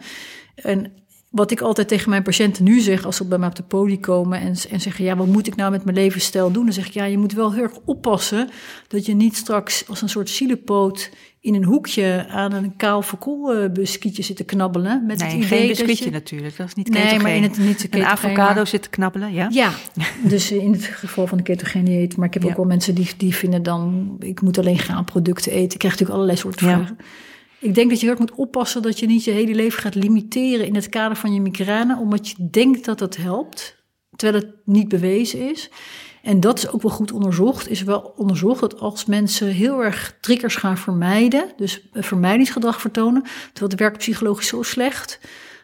[0.55, 0.93] En
[1.33, 4.01] wat ik altijd tegen mijn patiënten nu zeg, als ze bij mij op de poli
[4.01, 6.65] komen en, en zeggen: Ja, wat moet ik nou met mijn levensstijl doen?
[6.65, 8.49] Dan zeg ik: Ja, je moet wel heel erg oppassen
[8.89, 11.11] dat je niet straks als een soort zielepoot
[11.41, 15.07] in een hoekje aan een kaal verkoolbuskietje zit te knabbelen.
[15.07, 17.11] Met nee, het idee geen biscuitje natuurlijk, dat is niet ketogeen.
[17.11, 19.49] Nee, maar in het niet Een avocado zit te knabbelen, ja?
[19.51, 19.73] Ja,
[20.33, 22.17] dus in het geval van de ketogene dieet.
[22.17, 24.17] Maar ik heb ook wel mensen die, die vinden dan...
[24.21, 25.73] ik moet alleen graanproducten eten.
[25.73, 26.99] Ik krijg natuurlijk allerlei soorten vragen.
[27.63, 30.67] Ik denk dat je erg moet oppassen dat je niet je hele leven gaat limiteren
[30.67, 33.85] in het kader van je migraine, omdat je denkt dat dat helpt,
[34.17, 35.71] terwijl het niet bewezen is.
[36.23, 37.69] En dat is ook wel goed onderzocht.
[37.69, 43.71] Is wel onderzocht dat als mensen heel erg triggers gaan vermijden, dus vermijdingsgedrag vertonen, terwijl
[43.71, 45.21] het werkt psychologisch zo slecht,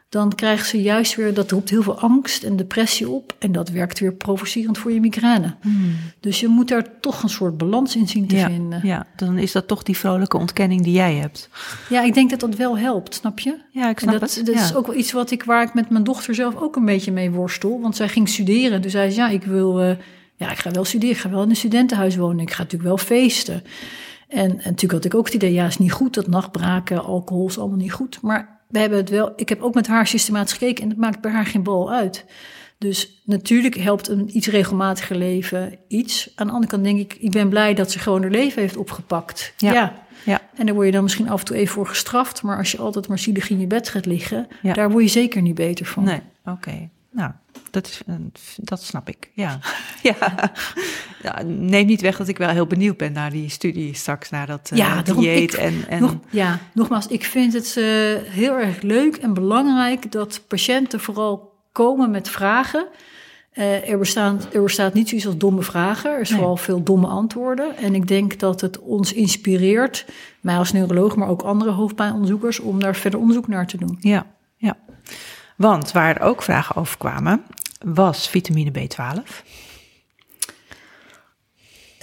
[0.09, 3.37] dan krijgen ze juist weer, dat roept heel veel angst en depressie op.
[3.39, 5.55] En dat werkt weer provocerend voor je migraine.
[5.61, 5.97] Hmm.
[6.21, 8.81] Dus je moet daar toch een soort balans in zien te vinden.
[8.83, 11.49] Ja, dan is dat toch die vrolijke ontkenning die jij hebt.
[11.89, 13.59] Ja, ik denk dat dat wel helpt, snap je?
[13.71, 14.47] Ja, ik snap en dat, het.
[14.47, 16.85] Dat is ook wel iets wat ik, waar ik met mijn dochter zelf ook een
[16.85, 17.81] beetje mee worstel.
[17.81, 18.83] Want zij ging studeren.
[18.83, 19.97] Dus zij zei, ja, ik wil, uh,
[20.37, 21.15] ja, ik ga wel studeren.
[21.15, 22.41] Ik ga wel in een studentenhuis wonen.
[22.41, 23.63] Ik ga natuurlijk wel feesten.
[24.29, 27.47] En, en natuurlijk had ik ook het idee, ja, is niet goed, dat nachtbraken, alcohol
[27.47, 28.19] is allemaal niet goed.
[28.23, 31.21] Maar we hebben het wel, ik heb ook met haar systematisch gekeken en het maakt
[31.21, 32.25] bij haar geen bal uit.
[32.79, 36.33] Dus natuurlijk helpt een iets regelmatiger leven iets.
[36.35, 38.77] Aan de andere kant denk ik, ik ben blij dat ze gewoon haar leven heeft
[38.77, 39.53] opgepakt.
[39.57, 39.95] Ja.
[40.25, 40.41] ja.
[40.55, 42.43] En daar word je dan misschien af en toe even voor gestraft.
[42.43, 45.43] Maar als je altijd maar zielig in je bed gaat liggen, daar word je zeker
[45.43, 46.05] niet beter van.
[46.05, 46.89] Nee, oké.
[47.11, 47.33] Nou,
[47.71, 48.03] dat, is,
[48.57, 49.31] dat snap ik.
[49.33, 49.59] Ja.
[50.03, 50.53] ja.
[51.23, 51.43] ja.
[51.47, 54.71] Neem niet weg dat ik wel heel benieuwd ben naar die studie straks, naar dat
[54.73, 55.55] uh, ja, dieet.
[55.55, 56.01] en, en...
[56.01, 57.85] Nog, ja, nogmaals, ik vind het uh,
[58.31, 62.87] heel erg leuk en belangrijk dat patiënten vooral komen met vragen.
[63.55, 66.11] Uh, er, bestaat, er bestaat niet zoiets als domme vragen.
[66.11, 67.77] Er is vooral veel domme antwoorden.
[67.77, 70.07] En ik denk dat het ons inspireert,
[70.41, 73.97] mij als neuroloog, maar ook andere hoofdpijnonderzoekers, om daar verder onderzoek naar te doen.
[74.01, 74.27] Ja.
[75.59, 77.43] Want waar er ook vragen over kwamen,
[77.85, 79.23] was vitamine B12.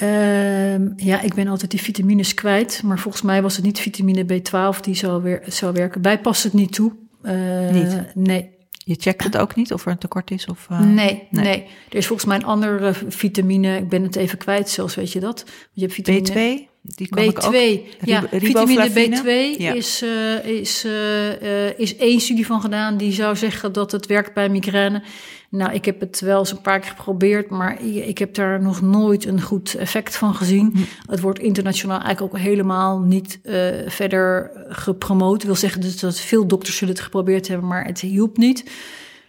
[0.04, 2.84] Uh, ja, ik ben altijd die vitamines kwijt.
[2.84, 6.02] Maar volgens mij was het niet vitamine B12 die zou, weer, zou werken.
[6.02, 6.94] Bij past het niet toe.
[7.24, 8.16] Uh, niet?
[8.16, 8.54] Nee.
[8.78, 10.46] Je checkt het ook niet of er een tekort is?
[10.46, 13.78] Of, uh, nee, nee, Er is volgens mij een andere vitamine.
[13.78, 15.46] Ik ben het even kwijt zelfs, weet je dat?
[15.72, 16.68] Je hebt vitamine...
[16.68, 16.75] B2?
[16.96, 17.56] Die kan B2, ook.
[18.02, 18.24] ja.
[18.32, 23.92] Vitamine B2 is, uh, is, uh, is één studie van gedaan die zou zeggen dat
[23.92, 25.04] het werkt bij migraine.
[25.50, 28.82] Nou, ik heb het wel eens een paar keer geprobeerd, maar ik heb daar nog
[28.82, 30.72] nooit een goed effect van gezien.
[30.74, 31.12] Hm.
[31.12, 35.38] Het wordt internationaal eigenlijk ook helemaal niet uh, verder gepromoot.
[35.38, 38.64] Dat wil zeggen dus dat veel dokters zullen het geprobeerd hebben, maar het hielp niet.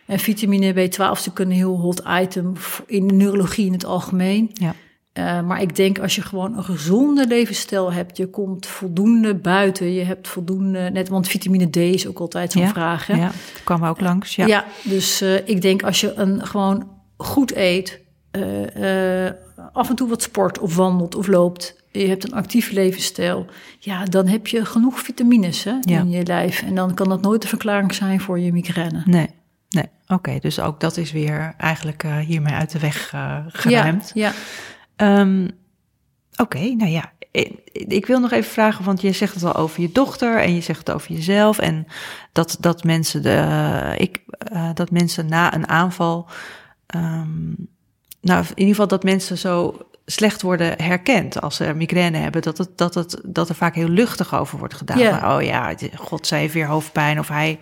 [0.06, 2.52] En vitamine B12 is een heel hot item
[2.86, 4.50] in de neurologie in het algemeen.
[4.52, 4.74] Ja.
[5.18, 9.92] Uh, maar ik denk als je gewoon een gezonde levensstijl hebt, je komt voldoende buiten,
[9.92, 13.06] je hebt voldoende, net, want vitamine D is ook altijd zo'n vraag.
[13.06, 13.14] Hè?
[13.14, 13.30] Ja,
[13.64, 14.36] kwam ook langs.
[14.36, 18.00] Ja, ja dus uh, ik denk als je een gewoon goed eet,
[18.32, 19.30] uh,
[19.72, 23.46] af en toe wat sport of wandelt of loopt, je hebt een actieve levensstijl,
[23.78, 26.62] ja, dan heb je genoeg vitamines hè, in je lijf.
[26.62, 29.02] En dan kan dat nooit de verklaring zijn voor je migraine.
[29.04, 29.28] Nee.
[29.68, 33.14] Nee, oké, dus ook dat is weer eigenlijk hiermee uit de weg
[33.48, 34.10] geruimd.
[34.14, 34.32] Ja, ja.
[34.96, 35.50] Um,
[36.36, 37.12] Oké, nou ja,
[37.72, 40.60] ik wil nog even vragen, want je zegt het al over je dochter en je
[40.60, 41.86] zegt het over jezelf en
[42.32, 44.20] dat, dat, mensen, de, ik,
[44.52, 46.28] uh, dat mensen na een aanval,
[46.96, 47.68] um,
[48.20, 52.58] nou in ieder geval dat mensen zo slecht worden herkend als ze migraine hebben, dat,
[52.58, 54.98] het, dat, het, dat er vaak heel luchtig over wordt gedaan.
[54.98, 55.36] Yeah.
[55.36, 57.58] oh ja, god, zij heeft weer hoofdpijn of hij,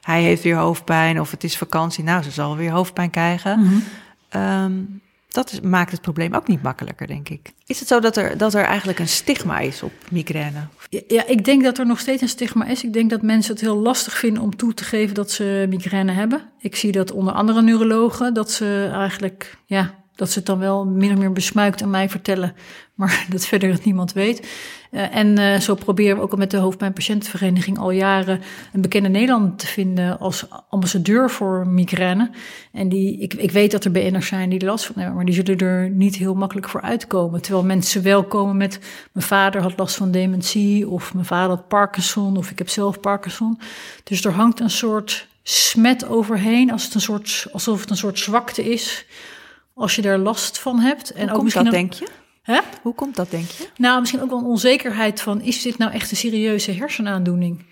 [0.00, 3.58] hij heeft weer hoofdpijn of het is vakantie, nou ze zal weer hoofdpijn krijgen.
[3.58, 3.82] Mm
[4.30, 5.00] -hmm
[5.36, 7.52] dat maakt het probleem ook niet makkelijker, denk ik.
[7.66, 10.66] Is het zo dat er, dat er eigenlijk een stigma is op migraine?
[11.08, 12.84] Ja, ik denk dat er nog steeds een stigma is.
[12.84, 16.12] Ik denk dat mensen het heel lastig vinden om toe te geven dat ze migraine
[16.12, 16.42] hebben.
[16.58, 20.84] Ik zie dat onder andere neurologen, dat ze eigenlijk, ja, dat ze het dan wel
[20.84, 22.54] min of meer besmuikt aan mij vertellen,
[22.94, 24.48] maar dat verder niemand weet.
[24.90, 28.40] Uh, en uh, zo proberen we ook al met de hoofdpijnpatiëntenvereniging al jaren
[28.72, 32.30] een bekende Nederlander te vinden als ambassadeur voor migraine.
[32.72, 35.34] En die, ik, ik weet dat er BN'ers zijn die last van hebben, maar die
[35.34, 37.42] zullen er niet heel makkelijk voor uitkomen.
[37.42, 38.78] Terwijl mensen wel komen met,
[39.12, 43.00] mijn vader had last van dementie, of mijn vader had Parkinson, of ik heb zelf
[43.00, 43.58] Parkinson.
[44.04, 48.18] Dus er hangt een soort smet overheen, als het een soort, alsof het een soort
[48.18, 49.06] zwakte is
[49.76, 51.10] als je er last van hebt.
[51.10, 52.06] En Hoe ook komt misschien dat, denk je?
[52.42, 52.60] Hè?
[52.82, 53.68] Hoe komt dat, denk je?
[53.76, 55.40] Nou, misschien ook wel een onzekerheid van...
[55.40, 57.64] is dit nou echt een serieuze hersenaandoening?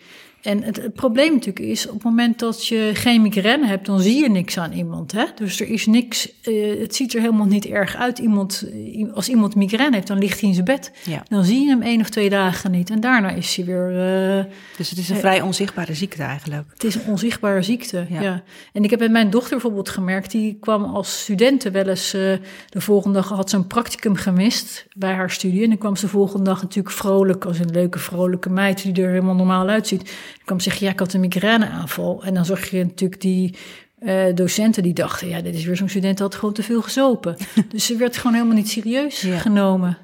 [0.44, 4.22] En het, probleem natuurlijk is, op het moment dat je geen migraine hebt, dan zie
[4.22, 5.12] je niks aan iemand.
[5.12, 5.24] Hè?
[5.34, 8.18] Dus er is niks, uh, het ziet er helemaal niet erg uit.
[8.18, 10.92] Iemand, eh, als iemand migraine heeft, dan ligt hij in zijn bed.
[11.04, 11.22] Ja.
[11.28, 12.90] Dan zie je hem één of twee dagen niet.
[12.90, 13.90] En daarna is hij weer.
[13.90, 14.44] Uh,
[14.76, 16.70] dus het is een vrij onzichtbare ziekte eigenlijk.
[16.72, 18.42] Het is een onzichtbare ziekte, ja.
[18.72, 22.10] En ik heb met mijn dochter bijvoorbeeld gemerkt, die kwam als studenten wel eens.
[22.10, 22.40] de
[22.70, 25.62] volgende dag had ze een practicum gemist bij haar studie.
[25.62, 29.04] En dan kwam ze de volgende dag natuurlijk vrolijk, als een leuke, vrolijke meid die
[29.04, 30.12] er helemaal normaal uitziet
[30.44, 32.24] kwam zeggen, ja, ik had een migraineaanval.
[32.24, 33.56] En dan zag je natuurlijk die
[33.98, 36.82] uh, docenten die dachten, ja, dit is weer zo'n student die had gewoon te veel
[36.82, 37.36] gezopen.
[37.68, 39.98] dus ze werd gewoon helemaal niet serieus genomen.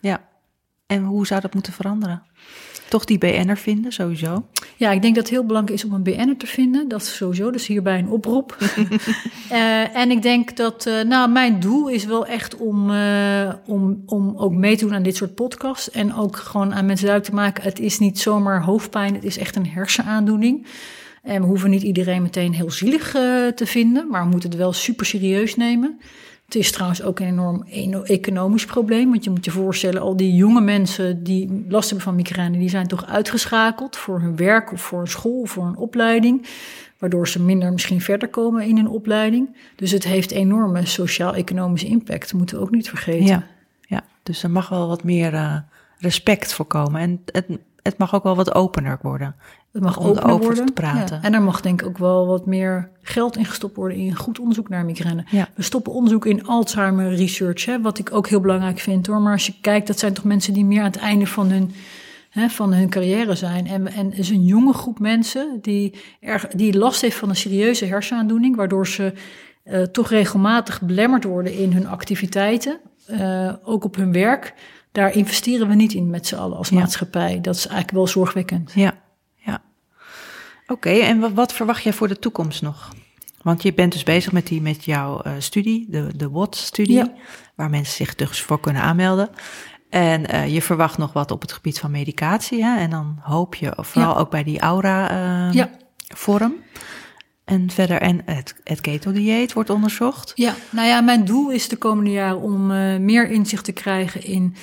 [0.00, 0.28] Ja,
[0.86, 2.22] en hoe zou dat moeten veranderen?
[2.90, 4.44] Toch die BN'er vinden, sowieso?
[4.76, 6.88] Ja, ik denk dat het heel belangrijk is om een BN'er te vinden.
[6.88, 8.56] Dat is sowieso, dus hierbij een oproep.
[9.52, 14.02] uh, en ik denk dat, uh, nou, mijn doel is wel echt om, uh, om,
[14.06, 15.90] om ook mee te doen aan dit soort podcasts.
[15.90, 19.38] En ook gewoon aan mensen duidelijk te maken, het is niet zomaar hoofdpijn, het is
[19.38, 20.66] echt een hersenaandoening.
[21.22, 24.72] En we hoeven niet iedereen meteen heel zielig te vinden, maar we moeten het wel
[24.72, 26.00] super serieus nemen.
[26.50, 29.10] Het is trouwens ook een enorm economisch probleem.
[29.10, 32.68] Want je moet je voorstellen, al die jonge mensen die last hebben van migraine, die
[32.68, 36.46] zijn toch uitgeschakeld voor hun werk of voor een school of voor een opleiding.
[36.98, 39.56] Waardoor ze minder misschien verder komen in hun opleiding.
[39.76, 42.22] Dus het heeft enorme sociaal-economische impact.
[42.22, 43.26] Dat moeten we ook niet vergeten.
[43.26, 43.46] Ja,
[43.80, 44.04] ja.
[44.22, 45.56] dus er mag wel wat meer uh,
[45.98, 47.00] respect voorkomen.
[47.00, 47.46] En het,
[47.82, 49.34] het mag ook wel wat opener worden.
[49.72, 50.66] Het mag om opener worden.
[50.66, 51.16] te praten.
[51.16, 54.38] Ja, en er mag denk ik ook wel wat meer geld ingestopt worden in goed
[54.38, 55.24] onderzoek naar migraine.
[55.30, 55.48] Ja.
[55.54, 59.20] We stoppen onderzoek in Alzheimer research, hè, wat ik ook heel belangrijk vind hoor.
[59.20, 61.72] Maar als je kijkt, dat zijn toch mensen die meer aan het einde van hun,
[62.30, 63.66] hè, van hun carrière zijn.
[63.66, 67.84] En, en is een jonge groep mensen die, erg, die last heeft van een serieuze
[67.84, 69.12] hersenaandoening, waardoor ze
[69.64, 74.54] uh, toch regelmatig belemmerd worden in hun activiteiten, uh, ook op hun werk.
[74.92, 77.40] Daar investeren we niet in met z'n allen als maatschappij.
[77.40, 78.72] Dat is eigenlijk wel zorgwekkend.
[78.74, 78.94] Ja.
[80.70, 82.92] Oké, en wat, wat, verwacht jij voor de toekomst nog?
[83.42, 87.12] Want je bent dus bezig met, die, met jouw uh, studie, de, de WOT-studie,
[87.54, 89.30] waar mensen zich dus voor kunnen aanmelden.
[89.88, 92.64] En uh, je verwacht nog wat op het gebied van medicatie.
[92.64, 92.78] Hè?
[92.78, 96.52] En dan hoop je vooral ook bij die aura-vorm.
[96.52, 96.58] Uh,
[97.44, 100.32] en verder, en het, het keto-dieet wordt onderzocht?
[100.34, 104.24] Ja, nou ja, mijn doel is de komende jaren om uh, meer inzicht te krijgen
[104.24, 104.54] in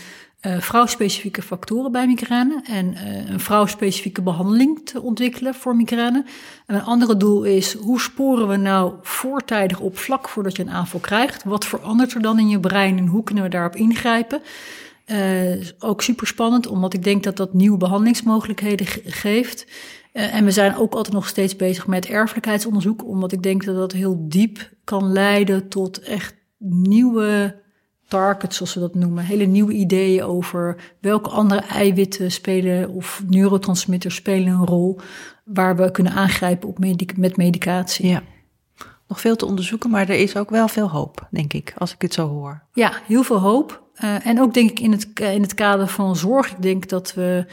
[0.47, 6.25] uh, vrouwspecifieke factoren bij migraine en uh, een vrouwspecifieke behandeling te ontwikkelen voor migraine.
[6.65, 10.69] En een andere doel is hoe sporen we nou voortijdig op vlak voordat je een
[10.69, 11.43] aanval krijgt?
[11.43, 14.41] Wat verandert er dan in je brein en hoe kunnen we daarop ingrijpen?
[15.05, 19.67] Uh, ook super spannend, omdat ik denk dat dat nieuwe behandelingsmogelijkheden geeft.
[20.11, 23.91] En we zijn ook altijd nog steeds bezig met erfelijkheidsonderzoek, omdat ik denk dat dat
[23.91, 27.55] heel diep kan leiden tot echt nieuwe
[28.07, 29.23] targets, zoals we dat noemen.
[29.23, 34.99] Hele nieuwe ideeën over welke andere eiwitten spelen of neurotransmitters spelen een rol
[35.43, 38.07] waar we kunnen aangrijpen op medic met medicatie.
[38.07, 38.21] Ja.
[39.07, 42.01] Nog veel te onderzoeken, maar er is ook wel veel hoop, denk ik, als ik
[42.01, 42.63] het zo hoor.
[42.73, 43.85] Ja, heel veel hoop.
[44.03, 46.51] Uh, en ook denk ik in het, in het kader van zorg.
[46.51, 47.45] Ik denk dat we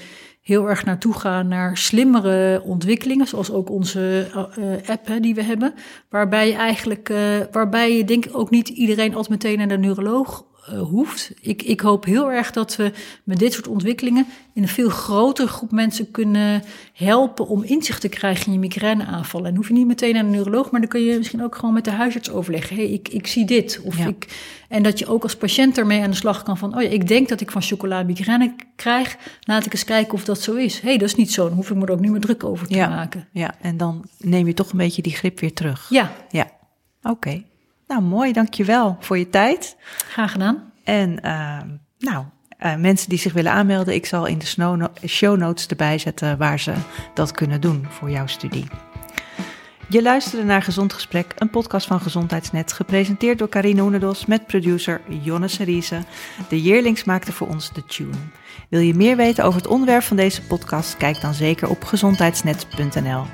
[0.45, 5.43] heel erg naartoe gaan naar slimmere ontwikkelingen, zoals ook onze uh, app hè, die we
[5.43, 5.75] hebben,
[6.09, 7.19] waarbij je eigenlijk, uh,
[7.53, 11.33] waarbij je denk ik ook niet iedereen als meteen naar de neuroloog uh, hoeft.
[11.41, 12.93] Ik, ik hoop heel erg dat we
[13.25, 16.63] met dit soort ontwikkelingen in een veel grotere groep mensen kunnen
[16.93, 19.51] helpen om inzicht te krijgen in je migraineaanvallen.
[19.51, 21.75] En hoef je niet meteen naar een neuroloog, maar dan kun je misschien ook gewoon
[21.75, 22.77] met de huisarts overleggen.
[22.77, 23.81] hey, ik, ik zie dit.
[23.85, 24.27] Of ik,
[24.69, 27.09] en dat je ook als patiënt ermee aan de slag kan van, oh ja, ik
[27.09, 29.17] denk dat ik van chocolade migraine krijg.
[29.41, 30.81] Laat ik eens kijken of dat zo is.
[30.81, 31.49] hey, dat is niet zo.
[31.49, 33.29] Dan hoef ik me er ook niet meer druk over te maken.
[33.33, 35.87] Ja, en dan neem je toch een beetje die grip weer terug.
[35.91, 36.13] Ja.
[36.31, 36.51] Ja,
[37.03, 37.43] oké.
[37.87, 39.77] Nou, mooi, dankjewel voor je tijd.
[40.09, 40.73] Graag gedaan.
[40.85, 41.61] En uh,
[41.99, 42.25] nou,
[42.65, 46.59] uh, mensen die zich willen aanmelden, ik zal in de show notes erbij zetten waar
[46.59, 46.73] ze
[47.15, 48.67] dat kunnen doen voor jouw studie.
[49.89, 55.01] Je luisterde naar Gezond Gesprek, een podcast van Gezondheidsnet, gepresenteerd door Karine Hoenedos met producer
[55.23, 56.03] Jonne Seriese.
[56.49, 58.17] De Yearlings maakte voor ons de tune.
[58.69, 60.97] Wil je meer weten over het onderwerp van deze podcast?
[60.97, 63.25] Kijk dan zeker op gezondheidsnet.nl.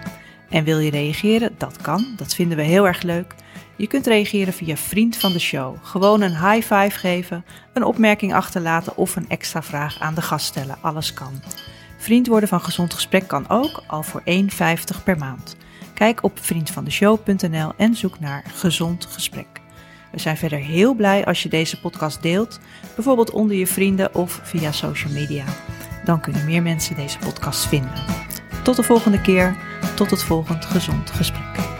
[0.49, 1.55] En wil je reageren?
[1.59, 3.35] Dat kan, dat vinden we heel erg leuk.
[3.81, 5.77] Je kunt reageren via Vriend van de Show.
[5.83, 10.47] Gewoon een high five geven, een opmerking achterlaten of een extra vraag aan de gast
[10.47, 10.77] stellen.
[10.81, 11.43] Alles kan.
[11.99, 15.57] Vriend worden van Gezond Gesprek kan ook, al voor 1,50 per maand.
[15.95, 19.61] Kijk op vriendvandeshow.nl en zoek naar Gezond Gesprek.
[20.13, 22.61] We zijn verder heel blij als je deze podcast deelt,
[22.95, 25.45] bijvoorbeeld onder je vrienden of via social media.
[26.05, 28.05] Dan kunnen meer mensen deze podcast vinden.
[28.63, 29.57] Tot de volgende keer,
[29.95, 31.80] tot het volgende Gezond Gesprek.